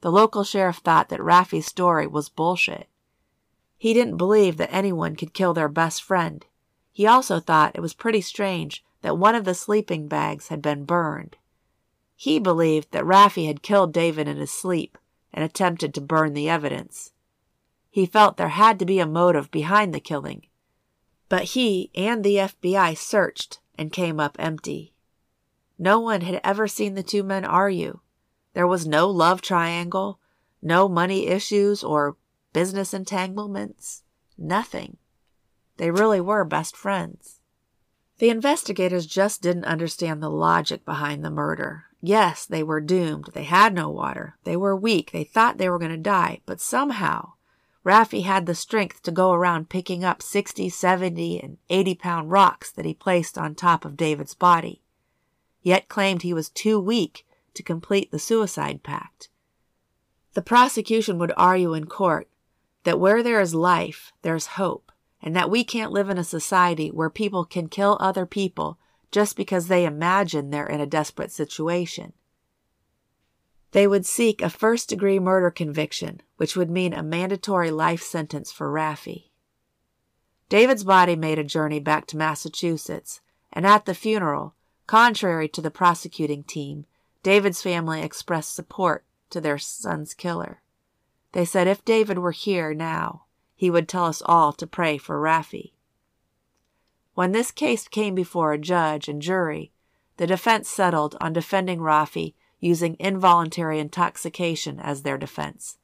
The 0.02 0.12
local 0.12 0.44
sheriff 0.44 0.78
thought 0.78 1.10
that 1.10 1.20
Raffi's 1.20 1.66
story 1.66 2.06
was 2.06 2.30
bullshit. 2.30 2.88
He 3.76 3.92
didn't 3.92 4.18
believe 4.18 4.58
that 4.58 4.72
anyone 4.72 5.16
could 5.16 5.34
kill 5.34 5.56
their 5.56 5.68
best 5.68 6.04
friend. 6.04 6.46
He 6.92 7.08
also 7.08 7.40
thought 7.40 7.76
it 7.76 7.82
was 7.82 7.96
pretty 7.96 8.22
strange 8.22 8.86
that 9.02 9.18
one 9.18 9.34
of 9.34 9.46
the 9.46 9.56
sleeping 9.56 10.08
bags 10.08 10.50
had 10.50 10.62
been 10.62 10.86
burned. 10.86 11.38
He 12.16 12.38
believed 12.38 12.92
that 12.92 13.04
Raffi 13.04 13.48
had 13.48 13.64
killed 13.64 13.92
David 13.92 14.28
in 14.28 14.38
his 14.38 14.52
sleep 14.52 15.00
and 15.34 15.44
attempted 15.44 15.96
to 15.96 16.02
burn 16.02 16.36
the 16.36 16.48
evidence. 16.48 17.14
He 17.90 18.06
felt 18.06 18.38
there 18.38 18.50
had 18.50 18.78
to 18.78 18.86
be 18.86 19.00
a 19.00 19.08
motive 19.08 19.50
behind 19.50 19.92
the 19.92 20.00
killing. 20.00 20.46
But 21.30 21.46
he 21.56 21.90
and 21.96 22.24
the 22.24 22.36
FBI 22.36 22.96
searched 22.96 23.60
and 23.76 23.92
came 23.92 24.20
up 24.20 24.36
empty. 24.38 24.94
No 25.78 26.00
one 26.00 26.22
had 26.22 26.42
ever 26.44 26.68
seen 26.68 26.96
the 26.96 27.04
two 27.04 27.24
men 27.24 27.46
argue. 27.46 28.00
There 28.54 28.68
was 28.68 28.88
no 28.88 29.10
love 29.10 29.42
triangle, 29.42 30.20
no 30.62 30.88
money 30.88 31.28
issues 31.28 31.84
or 31.84 32.18
business 32.54 32.94
entanglements, 32.94 34.04
nothing. 34.38 34.98
They 35.78 35.92
really 35.92 36.22
were 36.22 36.46
best 36.46 36.78
friends. 36.78 37.42
The 38.18 38.30
investigators 38.30 39.06
just 39.06 39.42
didn't 39.42 39.66
understand 39.66 40.24
the 40.24 40.30
logic 40.30 40.86
behind 40.86 41.24
the 41.24 41.30
murder. 41.30 41.86
Yes, 42.02 42.46
they 42.46 42.64
were 42.64 42.80
doomed. 42.80 43.32
They 43.34 43.44
had 43.44 43.74
no 43.74 43.90
water. 43.90 44.38
They 44.46 44.56
were 44.56 44.76
weak. 44.76 45.12
They 45.12 45.26
thought 45.26 45.58
they 45.58 45.70
were 45.70 45.80
going 45.80 45.92
to 45.92 45.98
die. 45.98 46.42
But 46.46 46.62
somehow, 46.62 47.34
Raffi 47.84 48.24
had 48.24 48.46
the 48.46 48.56
strength 48.56 49.02
to 49.04 49.12
go 49.12 49.34
around 49.34 49.70
picking 49.70 50.06
up 50.06 50.22
60, 50.22 50.70
70, 50.70 51.42
and 51.42 51.58
80 51.70 51.96
pound 51.96 52.32
rocks 52.32 52.72
that 52.72 52.86
he 52.86 52.94
placed 52.94 53.38
on 53.38 53.54
top 53.54 53.84
of 53.84 53.98
David's 53.98 54.34
body, 54.34 54.82
yet 55.66 55.90
claimed 55.90 56.22
he 56.22 56.34
was 56.34 56.50
too 56.50 56.80
weak 56.80 57.26
to 57.56 57.64
complete 57.64 58.12
the 58.12 58.20
suicide 58.20 58.84
pact. 58.84 59.30
The 60.34 60.44
prosecution 60.44 61.18
would 61.18 61.34
argue 61.36 61.74
in 61.74 61.88
court 61.88 62.30
that 62.84 63.00
where 63.00 63.24
there 63.24 63.42
is 63.42 63.56
life, 63.56 64.14
there's 64.22 64.46
hope, 64.46 64.92
and 65.24 65.36
that 65.36 65.50
we 65.50 65.64
can't 65.64 65.92
live 65.92 66.08
in 66.08 66.20
a 66.20 66.24
society 66.24 66.90
where 66.90 67.10
people 67.10 67.46
can 67.46 67.68
kill 67.68 67.98
other 68.00 68.28
people 68.28 68.78
just 69.12 69.36
because 69.36 69.68
they 69.68 69.86
imagine 69.86 70.52
they're 70.52 70.68
in 70.68 70.82
a 70.82 70.86
desperate 70.86 71.32
situation. 71.32 72.14
They 73.72 73.88
would 73.88 74.06
seek 74.06 74.44
a 74.44 74.52
first 74.52 74.90
degree 74.90 75.18
murder 75.18 75.50
conviction, 75.50 76.22
which 76.38 76.56
would 76.56 76.70
mean 76.70 76.94
a 76.94 77.02
mandatory 77.02 77.72
life 77.72 78.04
sentence 78.04 78.52
for 78.52 78.72
Raffi. 78.72 79.32
David's 80.48 80.84
body 80.84 81.16
made 81.16 81.40
a 81.40 81.44
journey 81.44 81.80
back 81.80 82.06
to 82.08 82.18
Massachusetts, 82.18 83.22
and 83.52 83.66
at 83.66 83.86
the 83.86 83.96
funeral, 83.96 84.54
contrary 84.88 85.48
to 85.50 85.62
the 85.62 85.72
prosecuting 85.72 86.44
team, 86.44 86.86
David's 87.24 87.62
family 87.62 88.02
expressed 88.02 88.54
support 88.54 89.04
to 89.30 89.42
their 89.42 89.58
son's 89.58 90.14
killer. 90.14 90.62
They 91.32 91.46
said 91.46 91.68
if 91.68 91.84
David 91.84 92.20
were 92.20 92.32
here 92.32 92.74
now, 92.74 93.24
he 93.56 93.70
would 93.70 93.88
tell 93.88 94.06
us 94.06 94.22
all 94.26 94.54
to 94.54 94.68
pray 94.68 94.98
for 94.98 95.20
Raffi. 95.20 95.72
When 97.14 97.32
this 97.32 97.52
case 97.52 97.88
came 97.88 98.14
before 98.14 98.54
a 98.54 98.58
judge 98.58 99.08
and 99.08 99.22
jury, 99.22 99.72
the 100.18 100.28
defense 100.28 100.70
settled 100.70 101.16
on 101.20 101.34
defending 101.34 101.80
Raffi 101.80 102.34
using 102.60 102.96
involuntary 103.00 103.80
intoxication 103.80 104.80
as 104.80 105.02
their 105.02 105.18
defense. 105.18 105.78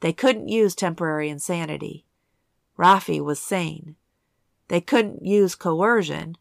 They 0.00 0.12
couldn't 0.12 0.48
use 0.48 0.74
temporary 0.74 1.28
insanity. 1.28 2.04
Raffi 2.78 3.20
was 3.20 3.38
sane. 3.38 3.96
They 4.68 4.80
couldn't 4.80 5.24
use 5.24 5.54
coercion. 5.54 6.36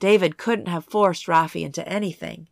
David 0.00 0.38
couldn't 0.38 0.66
have 0.66 0.84
forced 0.86 1.26
Raffi 1.26 1.62
into 1.62 1.86
anything. 1.86 2.48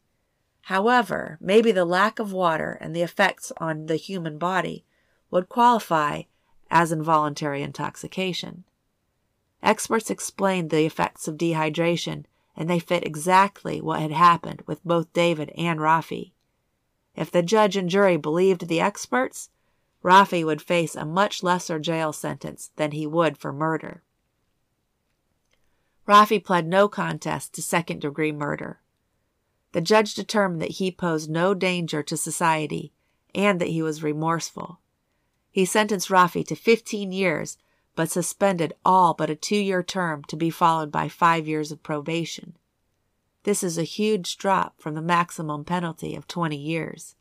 However, 0.62 1.38
maybe 1.40 1.72
the 1.72 1.86
lack 1.86 2.18
of 2.18 2.32
water 2.32 2.76
and 2.80 2.94
the 2.94 3.02
effects 3.02 3.50
on 3.56 3.86
the 3.86 3.96
human 3.96 4.36
body 4.36 4.84
would 5.30 5.48
qualify 5.48 6.22
as 6.70 6.92
involuntary 6.92 7.62
intoxication. 7.62 8.64
Experts 9.62 10.10
explained 10.10 10.68
the 10.68 10.84
effects 10.84 11.26
of 11.26 11.38
dehydration, 11.38 12.26
and 12.54 12.68
they 12.68 12.78
fit 12.78 13.04
exactly 13.04 13.80
what 13.80 14.00
had 14.00 14.12
happened 14.12 14.62
with 14.66 14.84
both 14.84 15.12
David 15.14 15.50
and 15.56 15.80
Raffi. 15.80 16.32
If 17.16 17.30
the 17.30 17.42
judge 17.42 17.76
and 17.76 17.88
jury 17.88 18.18
believed 18.18 18.68
the 18.68 18.80
experts, 18.80 19.48
Raffi 20.04 20.44
would 20.44 20.60
face 20.60 20.94
a 20.94 21.04
much 21.06 21.42
lesser 21.42 21.78
jail 21.78 22.12
sentence 22.12 22.70
than 22.76 22.92
he 22.92 23.06
would 23.06 23.38
for 23.38 23.52
murder. 23.52 24.02
Raffi 26.08 26.42
pled 26.42 26.66
no 26.66 26.88
contest 26.88 27.52
to 27.52 27.62
second 27.62 28.00
degree 28.00 28.32
murder. 28.32 28.80
The 29.72 29.82
judge 29.82 30.14
determined 30.14 30.62
that 30.62 30.72
he 30.72 30.90
posed 30.90 31.28
no 31.28 31.52
danger 31.52 32.02
to 32.02 32.16
society 32.16 32.94
and 33.34 33.60
that 33.60 33.68
he 33.68 33.82
was 33.82 34.02
remorseful. 34.02 34.80
He 35.50 35.66
sentenced 35.66 36.08
Raffi 36.08 36.46
to 36.46 36.56
15 36.56 37.12
years, 37.12 37.58
but 37.94 38.10
suspended 38.10 38.72
all 38.86 39.12
but 39.12 39.28
a 39.28 39.36
two 39.36 39.58
year 39.58 39.82
term 39.82 40.24
to 40.24 40.36
be 40.36 40.48
followed 40.48 40.90
by 40.90 41.10
five 41.10 41.46
years 41.46 41.70
of 41.70 41.82
probation. 41.82 42.56
This 43.42 43.62
is 43.62 43.76
a 43.76 43.82
huge 43.82 44.38
drop 44.38 44.80
from 44.80 44.94
the 44.94 45.02
maximum 45.02 45.64
penalty 45.64 46.14
of 46.14 46.26
20 46.26 46.56
years. 46.56 47.16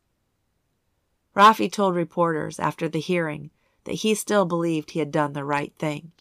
Raffi 1.36 1.70
told 1.70 1.94
reporters 1.94 2.58
after 2.58 2.88
the 2.88 3.00
hearing 3.02 3.52
that 3.84 3.96
he 3.96 4.16
still 4.16 4.46
believed 4.46 4.92
he 4.92 5.00
had 5.00 5.12
done 5.12 5.34
the 5.34 5.44
right 5.44 5.74
thing. 5.78 6.14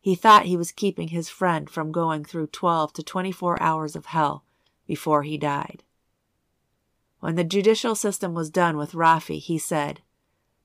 He 0.00 0.14
thought 0.14 0.46
he 0.46 0.56
was 0.56 0.72
keeping 0.72 1.08
his 1.08 1.28
friend 1.28 1.68
from 1.68 1.92
going 1.92 2.24
through 2.24 2.48
12 2.48 2.94
to 2.94 3.02
24 3.02 3.62
hours 3.62 3.94
of 3.94 4.06
hell 4.06 4.44
before 4.86 5.22
he 5.22 5.36
died. 5.36 5.82
When 7.20 7.34
the 7.34 7.44
judicial 7.44 7.94
system 7.94 8.32
was 8.32 8.48
done 8.48 8.78
with 8.78 8.92
Raffi, 8.92 9.38
he 9.38 9.58
said, 9.58 10.00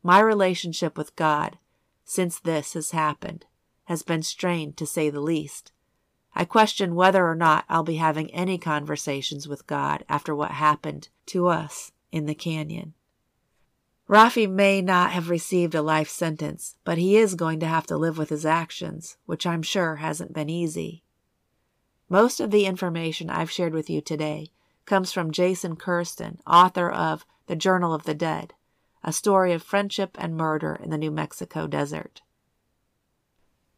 My 0.01 0.19
relationship 0.19 0.97
with 0.97 1.15
God, 1.17 1.57
since 2.05 2.39
this 2.39 2.73
has 2.73 2.91
happened, 2.91 3.45
has 3.85 4.03
been 4.03 4.23
strained 4.23 4.77
to 4.77 4.85
say 4.85 5.09
the 5.09 5.19
least. 5.19 5.73
I 6.33 6.45
question 6.45 6.95
whether 6.95 7.27
or 7.27 7.35
not 7.35 7.65
I'll 7.69 7.83
be 7.83 7.95
having 7.95 8.33
any 8.33 8.57
conversations 8.57 9.47
with 9.47 9.67
God 9.67 10.05
after 10.07 10.33
what 10.33 10.51
happened 10.51 11.09
to 11.27 11.47
us 11.47 11.91
in 12.11 12.25
the 12.25 12.35
canyon. 12.35 12.93
Raffi 14.07 14.47
may 14.47 14.81
not 14.81 15.11
have 15.11 15.29
received 15.29 15.73
a 15.73 15.81
life 15.81 16.09
sentence, 16.09 16.75
but 16.83 16.99
he 16.99 17.17
is 17.17 17.33
going 17.33 17.59
to 17.61 17.65
have 17.65 17.87
to 17.87 17.97
live 17.97 18.17
with 18.17 18.29
his 18.29 18.45
actions, 18.45 19.17
which 19.25 19.47
I'm 19.47 19.63
sure 19.63 19.95
hasn't 19.95 20.33
been 20.33 20.49
easy. 20.49 21.03
Most 22.07 22.39
of 22.39 22.51
the 22.51 22.67
information 22.67 23.31
I've 23.31 23.49
shared 23.49 23.73
with 23.73 23.89
you 23.89 24.01
today 24.01 24.51
comes 24.85 25.11
from 25.11 25.31
Jason 25.31 25.75
Kersten, 25.75 26.39
author 26.45 26.91
of 26.91 27.25
The 27.47 27.55
Journal 27.55 27.95
of 27.95 28.03
the 28.03 28.13
Dead, 28.13 28.53
a 29.03 29.11
story 29.11 29.53
of 29.53 29.63
friendship 29.63 30.15
and 30.19 30.37
murder 30.37 30.79
in 30.83 30.91
the 30.91 30.99
New 30.99 31.11
Mexico 31.11 31.65
desert. 31.65 32.21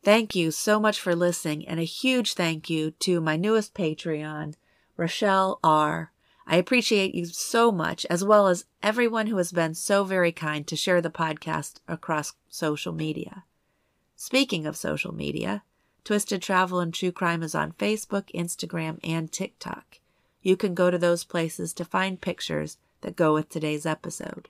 Thank 0.04 0.36
you 0.36 0.52
so 0.52 0.78
much 0.78 1.00
for 1.00 1.16
listening, 1.16 1.66
and 1.66 1.80
a 1.80 1.84
huge 1.84 2.34
thank 2.34 2.70
you 2.70 2.92
to 2.92 3.22
my 3.22 3.38
newest 3.38 3.74
Patreon, 3.74 4.56
Rochelle 4.98 5.60
R. 5.64 6.12
I 6.50 6.56
appreciate 6.56 7.14
you 7.14 7.26
so 7.26 7.74
much, 7.74 8.06
as 8.10 8.24
well 8.24 8.48
as 8.48 8.64
everyone 8.82 9.28
who 9.28 9.36
has 9.36 9.52
been 9.52 9.74
so 9.74 10.06
very 10.06 10.32
kind 10.32 10.66
to 10.68 10.78
share 10.78 11.02
the 11.02 11.10
podcast 11.10 11.82
across 11.90 12.36
social 12.48 12.94
media. 12.94 13.44
Speaking 14.16 14.66
of 14.66 14.78
social 14.78 15.14
media, 15.14 15.64
Twisted 16.06 16.42
Travel 16.42 16.80
and 16.80 16.94
True 16.94 17.12
Crime 17.12 17.44
is 17.44 17.54
on 17.54 17.74
Facebook, 17.74 18.32
Instagram, 18.34 18.98
and 19.04 19.30
TikTok. 19.30 20.00
You 20.42 20.56
can 20.56 20.74
go 20.74 20.90
to 20.90 20.98
those 20.98 21.26
places 21.26 21.74
to 21.74 21.84
find 21.84 22.22
pictures 22.22 22.78
that 23.02 23.18
go 23.18 23.34
with 23.34 23.50
today's 23.50 23.86
episode. 23.86 24.48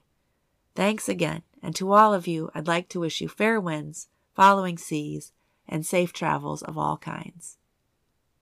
Thanks 0.75 1.09
again, 1.09 1.41
and 1.63 1.75
to 1.77 1.91
all 1.91 2.13
of 2.13 2.27
you, 2.27 2.51
I'd 2.53 2.67
like 2.67 2.89
to 2.89 2.99
wish 2.99 3.21
you 3.21 3.27
fair 3.27 3.59
winds, 3.59 4.07
following 4.35 4.77
seas, 4.77 5.31
and 5.67 5.83
safe 5.83 6.13
travels 6.13 6.61
of 6.61 6.77
all 6.77 6.97
kinds. 6.97 7.57